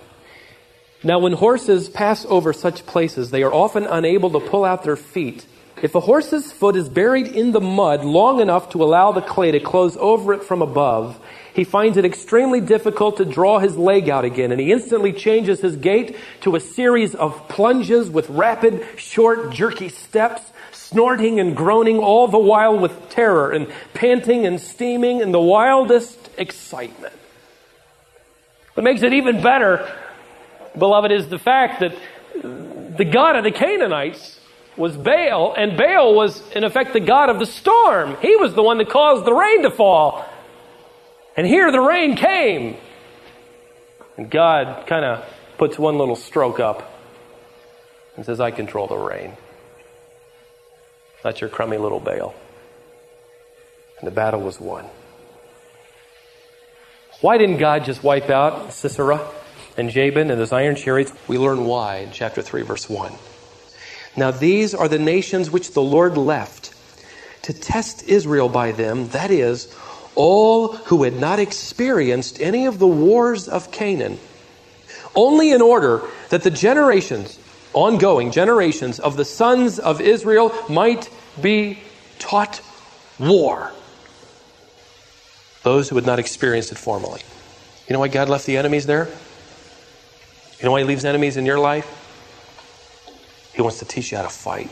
Now, 1.04 1.20
when 1.20 1.34
horses 1.34 1.90
pass 1.90 2.26
over 2.26 2.54
such 2.54 2.86
places, 2.86 3.30
they 3.30 3.44
are 3.44 3.54
often 3.54 3.86
unable 3.86 4.30
to 4.32 4.40
pull 4.40 4.64
out 4.64 4.84
their 4.84 4.96
feet 4.96 5.46
if 5.82 5.96
a 5.96 6.00
horse's 6.00 6.52
foot 6.52 6.76
is 6.76 6.90
buried 6.90 7.28
in 7.28 7.52
the 7.52 7.62
mud 7.62 8.06
long 8.06 8.40
enough 8.40 8.70
to 8.70 8.84
allow 8.84 9.12
the 9.12 9.22
clay 9.22 9.52
to 9.52 9.60
close 9.60 9.98
over 9.98 10.34
it 10.34 10.44
from 10.44 10.62
above, 10.62 11.20
he 11.54 11.64
finds 11.64 11.98
it 11.98 12.06
extremely 12.06 12.62
difficult 12.62 13.18
to 13.18 13.26
draw 13.26 13.60
his 13.60 13.78
leg 13.78 14.10
out 14.10 14.24
again, 14.24 14.52
and 14.52 14.62
he 14.62 14.72
instantly 14.72 15.12
changes 15.12 15.60
his 15.60 15.76
gait 15.76 16.16
to 16.42 16.56
a 16.56 16.60
series 16.60 17.14
of 17.16 17.48
plunges 17.50 18.10
with 18.10 18.30
rapid, 18.30 18.86
short, 18.98 19.52
jerky 19.52 19.90
steps, 19.90 20.42
snorting 20.72 21.40
and 21.40 21.56
groaning 21.56 22.00
all 22.00 22.28
the 22.28 22.40
while 22.40 22.78
with 22.78 23.10
terror 23.10 23.52
and 23.52 23.68
panting 23.94 24.46
and 24.46 24.60
steaming 24.60 25.20
in 25.20 25.32
the 25.32 25.42
wildest 25.42 26.30
excitement. 26.38 27.14
What 28.74 28.84
makes 28.84 29.02
it 29.02 29.14
even 29.14 29.42
better, 29.42 29.90
beloved, 30.78 31.12
is 31.12 31.28
the 31.28 31.40
fact 31.40 31.82
that 31.82 31.96
the 32.98 33.06
God 33.06 33.36
of 33.36 33.44
the 33.44 33.52
Canaanites 33.52 34.40
was 34.78 34.96
Baal, 34.96 35.54
and 35.56 35.78
Baal 35.78 36.16
was, 36.16 36.42
in 36.52 36.64
effect, 36.64 36.94
the 36.94 37.00
god 37.00 37.30
of 37.30 37.40
the 37.40 37.46
storm. 37.46 38.18
He 38.22 38.36
was 38.36 38.54
the 38.54 38.64
one 38.64 38.78
that 38.78 38.90
caused 38.90 39.26
the 39.26 39.34
rain 39.34 39.64
to 39.64 39.72
fall. 39.72 40.26
And 41.36 41.46
here 41.46 41.72
the 41.72 41.80
rain 41.80 42.16
came. 42.16 42.78
And 44.18 44.30
God 44.30 44.88
kind 44.88 45.06
of 45.06 45.26
puts 45.58 45.78
one 45.78 45.98
little 45.98 46.16
stroke 46.16 46.60
up 46.60 46.92
and 48.16 48.26
says, 48.26 48.40
I 48.40 48.52
control 48.52 48.88
the 48.88 48.98
rain. 48.98 49.38
That's 51.24 51.40
your 51.40 51.50
crummy 51.50 51.78
little 51.78 52.00
Baal. 52.00 52.34
And 54.00 54.08
the 54.08 54.12
battle 54.12 54.42
was 54.42 54.60
won. 54.60 54.86
Why 57.22 57.38
didn't 57.38 57.58
God 57.58 57.86
just 57.86 58.04
wipe 58.04 58.30
out 58.30 58.74
Sisera 58.74 59.22
and 59.78 59.92
Jabin 59.92 60.32
and 60.32 60.40
his 60.40 60.52
iron 60.52 60.76
chariots? 60.76 61.14
We 61.28 61.38
learn 61.38 61.66
why 61.66 61.98
in 61.98 62.12
chapter 62.12 62.42
3, 62.42 62.64
verse 62.64 62.90
1. 62.90 63.14
Now 64.16 64.32
these 64.32 64.74
are 64.74 64.88
the 64.88 65.00
nations 65.00 65.50
which 65.50 65.74
the 65.74 65.82
Lord 65.82 66.18
left 66.18 66.74
to 67.44 67.54
test 67.54 68.08
Israel 68.08 68.50
by 68.50 68.72
them, 68.72 69.08
that 69.10 69.32
is, 69.32 69.74
all 70.16 70.74
who 70.74 71.04
had 71.04 71.20
not 71.20 71.40
experienced 71.40 72.42
any 72.42 72.66
of 72.66 72.80
the 72.80 72.88
wars 72.88 73.48
of 73.48 73.72
Canaan, 73.72 74.20
only 75.16 75.52
in 75.52 75.62
order 75.62 76.02
that 76.30 76.44
the 76.44 76.52
generations, 76.52 77.40
ongoing 77.74 78.32
generations 78.32 79.00
of 79.00 79.18
the 79.18 79.26
sons 79.26 79.80
of 79.80 80.02
Israel 80.02 80.54
might 80.70 81.10
be 81.42 81.80
taught 82.20 82.62
war. 83.20 83.72
Those 85.64 85.90
who 85.90 85.96
had 85.96 86.06
not 86.06 86.20
experienced 86.20 86.72
it 86.72 86.78
formally. 86.78 87.22
You 87.88 87.94
know 87.94 88.00
why 88.00 88.08
God 88.08 88.30
left 88.30 88.46
the 88.46 88.58
enemies 88.58 88.86
there? 88.86 89.08
You 90.60 90.66
know 90.66 90.72
why 90.72 90.80
He 90.82 90.86
leaves 90.86 91.06
enemies 91.06 91.38
in 91.38 91.46
your 91.46 91.60
life? 91.60 92.01
He 93.62 93.64
wants 93.64 93.78
to 93.78 93.86
teach 93.86 94.10
you 94.10 94.18
how 94.18 94.24
to 94.24 94.30
fight. 94.30 94.72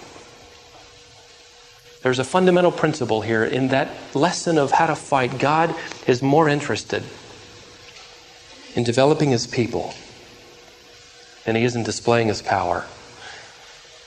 There's 2.01 2.17
a 2.17 2.23
fundamental 2.23 2.71
principle 2.71 3.21
here 3.21 3.43
in 3.43 3.67
that 3.67 3.87
lesson 4.15 4.57
of 4.57 4.71
how 4.71 4.87
to 4.87 4.95
fight. 4.95 5.37
God 5.37 5.75
is 6.07 6.23
more 6.23 6.49
interested 6.49 7.03
in 8.73 8.83
developing 8.83 9.29
his 9.29 9.45
people 9.45 9.93
than 11.45 11.55
he 11.55 11.65
is 11.65 11.75
in 11.75 11.83
displaying 11.83 12.29
his 12.29 12.41
power. 12.41 12.87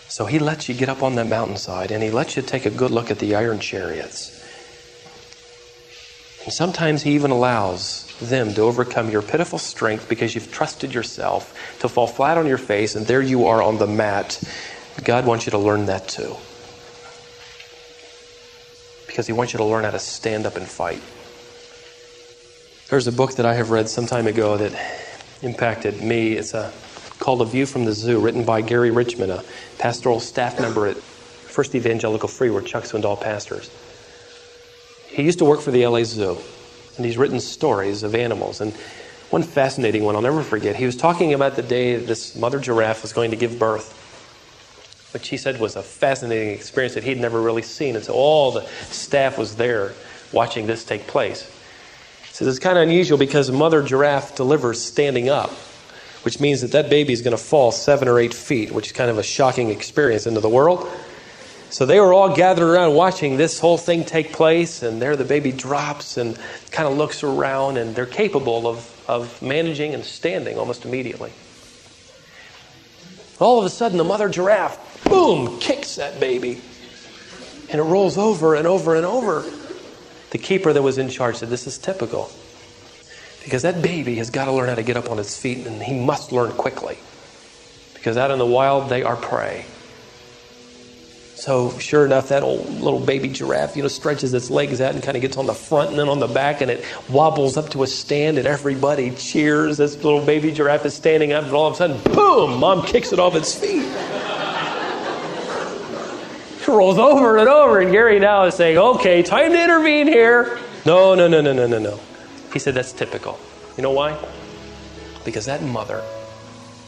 So 0.08 0.26
he 0.26 0.40
lets 0.40 0.68
you 0.68 0.74
get 0.74 0.88
up 0.88 1.04
on 1.04 1.14
that 1.14 1.28
mountainside 1.28 1.92
and 1.92 2.02
he 2.02 2.10
lets 2.10 2.34
you 2.36 2.42
take 2.42 2.66
a 2.66 2.70
good 2.70 2.90
look 2.90 3.08
at 3.08 3.20
the 3.20 3.36
iron 3.36 3.60
chariots. 3.60 4.42
And 6.44 6.52
sometimes 6.52 7.04
he 7.04 7.14
even 7.14 7.30
allows 7.30 8.12
them 8.18 8.52
to 8.54 8.62
overcome 8.62 9.10
your 9.10 9.22
pitiful 9.22 9.58
strength 9.58 10.08
because 10.08 10.34
you've 10.34 10.50
trusted 10.50 10.92
yourself 10.92 11.78
to 11.80 11.88
fall 11.88 12.06
flat 12.06 12.36
on 12.36 12.46
your 12.46 12.58
face, 12.58 12.94
and 12.94 13.06
there 13.06 13.22
you 13.22 13.46
are 13.46 13.62
on 13.62 13.78
the 13.78 13.86
mat. 13.86 14.42
God 15.04 15.26
wants 15.26 15.46
you 15.46 15.50
to 15.50 15.58
learn 15.58 15.86
that 15.86 16.08
too. 16.08 16.36
Because 19.06 19.26
He 19.26 19.32
wants 19.32 19.52
you 19.52 19.58
to 19.58 19.64
learn 19.64 19.84
how 19.84 19.90
to 19.90 19.98
stand 19.98 20.46
up 20.46 20.56
and 20.56 20.66
fight. 20.66 21.02
There's 22.88 23.06
a 23.06 23.12
book 23.12 23.36
that 23.36 23.46
I 23.46 23.54
have 23.54 23.70
read 23.70 23.88
some 23.88 24.06
time 24.06 24.26
ago 24.26 24.56
that 24.56 24.72
impacted 25.42 26.02
me. 26.02 26.32
It's 26.32 26.54
a, 26.54 26.72
called 27.18 27.40
A 27.42 27.44
View 27.44 27.66
from 27.66 27.84
the 27.84 27.92
Zoo, 27.92 28.20
written 28.20 28.44
by 28.44 28.60
Gary 28.60 28.90
Richmond, 28.90 29.32
a 29.32 29.44
pastoral 29.78 30.20
staff 30.20 30.60
member 30.60 30.86
at 30.86 30.96
First 30.96 31.74
Evangelical 31.74 32.28
Free, 32.28 32.50
where 32.50 32.62
Chuck 32.62 32.84
Swindoll 32.84 33.20
pastors. 33.20 33.70
He 35.08 35.22
used 35.22 35.38
to 35.40 35.44
work 35.44 35.60
for 35.60 35.70
the 35.70 35.86
LA 35.86 36.04
Zoo 36.04 36.38
and 36.96 37.06
he's 37.06 37.16
written 37.16 37.40
stories 37.40 38.02
of 38.02 38.14
animals. 38.14 38.60
And 38.60 38.72
one 39.30 39.42
fascinating 39.42 40.04
one 40.04 40.14
I'll 40.14 40.22
never 40.22 40.42
forget, 40.42 40.76
he 40.76 40.86
was 40.86 40.96
talking 40.96 41.32
about 41.32 41.56
the 41.56 41.62
day 41.62 41.96
this 41.96 42.36
mother 42.36 42.60
giraffe 42.60 43.02
was 43.02 43.12
going 43.12 43.30
to 43.30 43.36
give 43.36 43.58
birth, 43.58 43.98
which 45.12 45.28
he 45.28 45.36
said 45.36 45.60
was 45.60 45.76
a 45.76 45.82
fascinating 45.82 46.54
experience 46.54 46.94
that 46.94 47.04
he'd 47.04 47.20
never 47.20 47.40
really 47.40 47.62
seen. 47.62 47.96
And 47.96 48.04
so 48.04 48.14
all 48.14 48.50
the 48.52 48.66
staff 48.90 49.38
was 49.38 49.56
there 49.56 49.92
watching 50.32 50.66
this 50.66 50.84
take 50.84 51.06
place. 51.06 51.42
He 52.26 52.34
says 52.34 52.48
it's 52.48 52.58
kind 52.58 52.78
of 52.78 52.84
unusual 52.84 53.18
because 53.18 53.50
mother 53.50 53.82
giraffe 53.82 54.34
delivers 54.34 54.82
standing 54.82 55.28
up, 55.28 55.50
which 56.22 56.40
means 56.40 56.62
that 56.62 56.72
that 56.72 56.88
baby 56.88 57.12
is 57.12 57.20
going 57.20 57.36
to 57.36 57.42
fall 57.42 57.72
seven 57.72 58.08
or 58.08 58.18
eight 58.18 58.34
feet, 58.34 58.72
which 58.72 58.86
is 58.86 58.92
kind 58.92 59.10
of 59.10 59.18
a 59.18 59.22
shocking 59.22 59.70
experience 59.70 60.26
into 60.26 60.40
the 60.40 60.48
world. 60.48 60.90
So 61.68 61.86
they 61.86 62.00
were 62.00 62.12
all 62.12 62.36
gathered 62.36 62.70
around 62.70 62.94
watching 62.94 63.38
this 63.38 63.58
whole 63.58 63.78
thing 63.78 64.04
take 64.04 64.32
place, 64.32 64.82
and 64.82 65.00
there 65.00 65.16
the 65.16 65.24
baby 65.24 65.52
drops 65.52 66.18
and 66.18 66.38
kind 66.70 66.86
of 66.86 66.98
looks 66.98 67.22
around, 67.22 67.78
and 67.78 67.94
they're 67.94 68.04
capable 68.04 68.66
of, 68.66 69.04
of 69.08 69.40
managing 69.40 69.94
and 69.94 70.04
standing 70.04 70.58
almost 70.58 70.84
immediately. 70.84 71.32
All 73.40 73.58
of 73.58 73.64
a 73.64 73.70
sudden, 73.70 73.96
the 73.96 74.04
mother 74.04 74.28
giraffe, 74.28 74.78
boom, 75.04 75.58
kicks 75.60 75.96
that 75.96 76.20
baby, 76.20 76.60
and 77.70 77.80
it 77.80 77.84
rolls 77.84 78.18
over 78.18 78.54
and 78.54 78.66
over 78.66 78.94
and 78.96 79.06
over. 79.06 79.44
The 80.30 80.38
keeper 80.38 80.72
that 80.72 80.82
was 80.82 80.98
in 80.98 81.08
charge 81.10 81.36
said, 81.36 81.50
This 81.50 81.66
is 81.66 81.78
typical. 81.78 82.30
Because 83.44 83.62
that 83.62 83.82
baby 83.82 84.16
has 84.16 84.30
got 84.30 84.44
to 84.44 84.52
learn 84.52 84.68
how 84.68 84.76
to 84.76 84.82
get 84.82 84.96
up 84.96 85.10
on 85.10 85.18
its 85.18 85.36
feet, 85.36 85.66
and 85.66 85.82
he 85.82 85.98
must 85.98 86.32
learn 86.32 86.52
quickly. 86.52 86.96
Because 87.94 88.16
out 88.16 88.30
in 88.30 88.38
the 88.38 88.46
wild, 88.46 88.88
they 88.88 89.02
are 89.02 89.16
prey. 89.16 89.64
So 91.34 91.76
sure 91.78 92.06
enough, 92.06 92.28
that 92.28 92.44
old 92.44 92.68
little 92.68 93.00
baby 93.00 93.28
giraffe, 93.28 93.74
you 93.74 93.82
know, 93.82 93.88
stretches 93.88 94.32
its 94.32 94.48
legs 94.48 94.80
out 94.80 94.94
and 94.94 95.02
kind 95.02 95.16
of 95.16 95.22
gets 95.22 95.36
on 95.36 95.46
the 95.46 95.54
front 95.54 95.90
and 95.90 95.98
then 95.98 96.08
on 96.08 96.20
the 96.20 96.28
back, 96.28 96.60
and 96.60 96.70
it 96.70 96.84
wobbles 97.10 97.56
up 97.56 97.70
to 97.70 97.82
a 97.82 97.86
stand, 97.88 98.38
and 98.38 98.46
everybody 98.46 99.10
cheers. 99.10 99.76
This 99.76 99.96
little 100.04 100.24
baby 100.24 100.52
giraffe 100.52 100.86
is 100.86 100.94
standing 100.94 101.32
up, 101.32 101.44
and 101.44 101.52
all 101.52 101.66
of 101.66 101.74
a 101.74 101.76
sudden, 101.76 102.00
boom! 102.14 102.60
Mom 102.60 102.86
kicks 102.86 103.12
it 103.12 103.18
off 103.18 103.34
its 103.34 103.54
feet. 103.58 103.88
Rolls 106.72 106.98
over 106.98 107.38
and 107.38 107.48
over, 107.48 107.80
and 107.80 107.92
Gary 107.92 108.18
now 108.18 108.44
is 108.44 108.54
saying, 108.54 108.78
"Okay, 108.78 109.22
time 109.22 109.52
to 109.52 109.62
intervene 109.62 110.06
here." 110.06 110.58
No, 110.84 111.14
no, 111.14 111.28
no, 111.28 111.40
no, 111.40 111.52
no, 111.52 111.66
no, 111.66 111.78
no. 111.78 112.00
He 112.52 112.58
said 112.58 112.74
that's 112.74 112.92
typical. 112.92 113.38
You 113.76 113.82
know 113.82 113.92
why? 113.92 114.18
Because 115.24 115.46
that 115.46 115.62
mother 115.62 116.02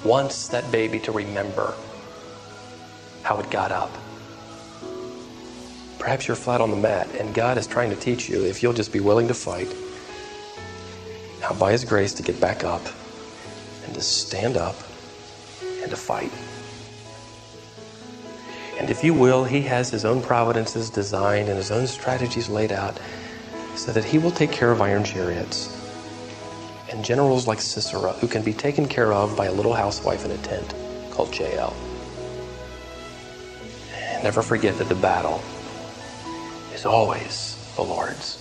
wants 0.04 0.48
that 0.48 0.70
baby 0.70 0.98
to 1.00 1.12
remember 1.12 1.74
how 3.22 3.38
it 3.38 3.50
got 3.50 3.72
up. 3.72 3.90
Perhaps 5.98 6.28
you're 6.28 6.36
flat 6.36 6.60
on 6.60 6.70
the 6.70 6.76
mat, 6.76 7.08
and 7.18 7.32
God 7.34 7.56
is 7.56 7.66
trying 7.66 7.88
to 7.90 7.96
teach 7.96 8.28
you, 8.28 8.44
if 8.44 8.62
you'll 8.62 8.74
just 8.74 8.92
be 8.92 9.00
willing 9.00 9.28
to 9.28 9.34
fight, 9.34 9.74
how 11.40 11.54
by 11.54 11.72
His 11.72 11.84
grace 11.84 12.12
to 12.14 12.22
get 12.22 12.38
back 12.40 12.64
up 12.64 12.82
and 13.86 13.94
to 13.94 14.02
stand 14.02 14.56
up 14.56 14.76
and 15.80 15.90
to 15.90 15.96
fight. 15.96 16.30
And 18.78 18.90
if 18.90 19.04
you 19.04 19.14
will, 19.14 19.44
He 19.44 19.62
has 19.62 19.90
His 19.90 20.04
own 20.04 20.22
providences 20.22 20.90
designed 20.90 21.48
and 21.48 21.56
His 21.56 21.70
own 21.70 21.86
strategies 21.86 22.48
laid 22.48 22.72
out 22.72 22.98
so 23.76 23.92
that 23.92 24.04
He 24.04 24.18
will 24.18 24.30
take 24.30 24.52
care 24.52 24.70
of 24.70 24.80
iron 24.82 25.04
chariots 25.04 25.80
and 26.90 27.04
generals 27.04 27.46
like 27.46 27.60
Sisera 27.60 28.12
who 28.12 28.28
can 28.28 28.42
be 28.42 28.52
taken 28.52 28.86
care 28.86 29.12
of 29.12 29.36
by 29.36 29.46
a 29.46 29.52
little 29.52 29.74
housewife 29.74 30.24
in 30.24 30.30
a 30.30 30.38
tent 30.38 30.74
called 31.10 31.36
Jael. 31.38 31.74
Never 34.22 34.42
forget 34.42 34.78
that 34.78 34.88
the 34.88 34.94
battle 34.94 35.42
is 36.72 36.86
always 36.86 37.56
the 37.76 37.82
Lord's. 37.82 38.38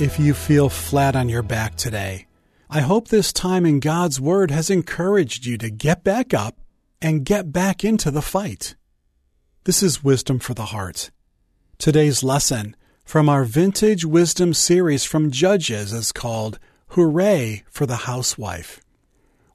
If 0.00 0.20
you 0.20 0.32
feel 0.32 0.68
flat 0.68 1.16
on 1.16 1.28
your 1.28 1.42
back 1.42 1.74
today, 1.74 2.28
I 2.70 2.82
hope 2.82 3.08
this 3.08 3.32
time 3.32 3.66
in 3.66 3.80
God's 3.80 4.20
Word 4.20 4.52
has 4.52 4.70
encouraged 4.70 5.44
you 5.44 5.58
to 5.58 5.70
get 5.70 6.04
back 6.04 6.32
up 6.32 6.56
and 7.02 7.24
get 7.24 7.50
back 7.50 7.84
into 7.84 8.12
the 8.12 8.22
fight. 8.22 8.76
This 9.64 9.82
is 9.82 10.04
Wisdom 10.04 10.38
for 10.38 10.54
the 10.54 10.66
Heart. 10.66 11.10
Today's 11.78 12.22
lesson 12.22 12.76
from 13.04 13.28
our 13.28 13.42
Vintage 13.42 14.04
Wisdom 14.04 14.54
series 14.54 15.04
from 15.04 15.32
Judges 15.32 15.92
is 15.92 16.12
called 16.12 16.60
Hooray 16.90 17.64
for 17.68 17.84
the 17.84 18.06
Housewife. 18.06 18.80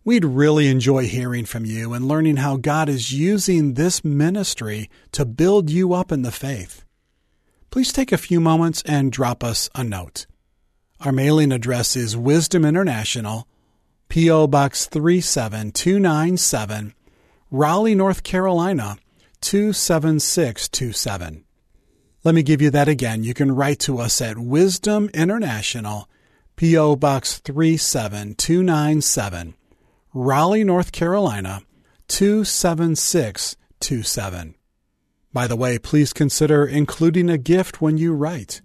We'd 0.03 0.25
really 0.25 0.67
enjoy 0.67 1.07
hearing 1.07 1.45
from 1.45 1.65
you 1.65 1.93
and 1.93 2.05
learning 2.05 2.35
how 2.35 2.57
God 2.57 2.89
is 2.89 3.13
using 3.13 3.75
this 3.75 4.03
ministry 4.03 4.89
to 5.13 5.23
build 5.23 5.69
you 5.69 5.93
up 5.93 6.11
in 6.11 6.23
the 6.23 6.33
faith. 6.33 6.83
Please 7.69 7.93
take 7.93 8.11
a 8.11 8.17
few 8.17 8.41
moments 8.41 8.83
and 8.85 9.09
drop 9.09 9.41
us 9.41 9.69
a 9.73 9.85
note. 9.85 10.25
Our 11.01 11.11
mailing 11.11 11.51
address 11.51 11.95
is 11.95 12.15
Wisdom 12.15 12.63
International, 12.63 13.47
P.O. 14.09 14.45
Box 14.47 14.85
37297, 14.85 16.93
Raleigh, 17.51 17.95
North 17.95 18.21
Carolina 18.23 18.97
27627. 19.41 21.43
Let 22.23 22.35
me 22.35 22.43
give 22.43 22.61
you 22.61 22.69
that 22.69 22.87
again. 22.87 23.25
You 23.25 23.33
can 23.33 23.53
write 23.53 23.79
to 23.79 23.99
us 23.99 24.21
at 24.21 24.37
Wisdom 24.37 25.09
International, 25.13 26.07
P.O. 26.55 26.95
Box 26.95 27.39
37297, 27.39 29.55
Raleigh, 30.13 30.63
North 30.63 30.93
Carolina 30.93 31.63
27627. 32.07 34.55
By 35.33 35.47
the 35.47 35.55
way, 35.55 35.79
please 35.79 36.13
consider 36.13 36.65
including 36.65 37.29
a 37.29 37.37
gift 37.37 37.81
when 37.81 37.97
you 37.97 38.13
write. 38.13 38.61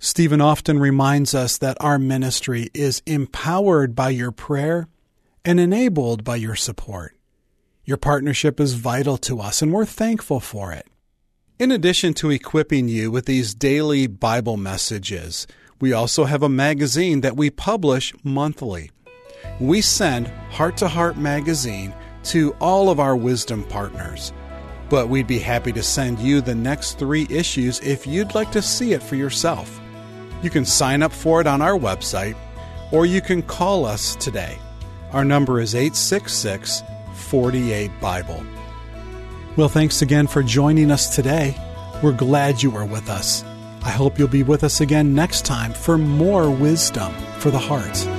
Stephen 0.00 0.40
often 0.40 0.78
reminds 0.78 1.34
us 1.34 1.58
that 1.58 1.76
our 1.80 1.98
ministry 1.98 2.70
is 2.72 3.02
empowered 3.04 3.96
by 3.96 4.10
your 4.10 4.30
prayer 4.30 4.86
and 5.44 5.58
enabled 5.58 6.22
by 6.22 6.36
your 6.36 6.54
support. 6.54 7.16
Your 7.84 7.96
partnership 7.96 8.60
is 8.60 8.74
vital 8.74 9.16
to 9.18 9.40
us, 9.40 9.60
and 9.60 9.72
we're 9.72 9.84
thankful 9.84 10.38
for 10.38 10.72
it. 10.72 10.86
In 11.58 11.72
addition 11.72 12.14
to 12.14 12.30
equipping 12.30 12.88
you 12.88 13.10
with 13.10 13.26
these 13.26 13.54
daily 13.54 14.06
Bible 14.06 14.56
messages, 14.56 15.48
we 15.80 15.92
also 15.92 16.26
have 16.26 16.44
a 16.44 16.48
magazine 16.48 17.22
that 17.22 17.36
we 17.36 17.50
publish 17.50 18.14
monthly. 18.22 18.92
We 19.58 19.80
send 19.80 20.28
Heart 20.50 20.76
to 20.78 20.88
Heart 20.88 21.16
magazine 21.16 21.92
to 22.24 22.54
all 22.60 22.90
of 22.90 23.00
our 23.00 23.16
wisdom 23.16 23.64
partners. 23.64 24.32
But 24.90 25.08
we'd 25.08 25.26
be 25.26 25.40
happy 25.40 25.72
to 25.72 25.82
send 25.82 26.20
you 26.20 26.40
the 26.40 26.54
next 26.54 26.98
three 26.98 27.26
issues 27.28 27.80
if 27.80 28.06
you'd 28.06 28.34
like 28.34 28.52
to 28.52 28.62
see 28.62 28.92
it 28.92 29.02
for 29.02 29.16
yourself. 29.16 29.80
You 30.42 30.50
can 30.50 30.64
sign 30.64 31.02
up 31.02 31.12
for 31.12 31.40
it 31.40 31.46
on 31.46 31.62
our 31.62 31.78
website 31.78 32.36
or 32.90 33.06
you 33.06 33.20
can 33.20 33.42
call 33.42 33.84
us 33.84 34.16
today. 34.16 34.58
Our 35.12 35.24
number 35.24 35.60
is 35.60 35.74
866 35.74 36.82
48 37.14 37.90
Bible. 38.00 38.42
Well, 39.56 39.68
thanks 39.68 40.02
again 40.02 40.26
for 40.26 40.42
joining 40.42 40.90
us 40.90 41.14
today. 41.14 41.56
We're 42.02 42.12
glad 42.12 42.62
you 42.62 42.70
were 42.70 42.84
with 42.84 43.10
us. 43.10 43.42
I 43.82 43.90
hope 43.90 44.18
you'll 44.18 44.28
be 44.28 44.42
with 44.42 44.62
us 44.64 44.80
again 44.80 45.14
next 45.14 45.44
time 45.44 45.72
for 45.72 45.98
more 45.98 46.50
wisdom 46.50 47.12
for 47.38 47.50
the 47.50 47.58
heart. 47.58 48.17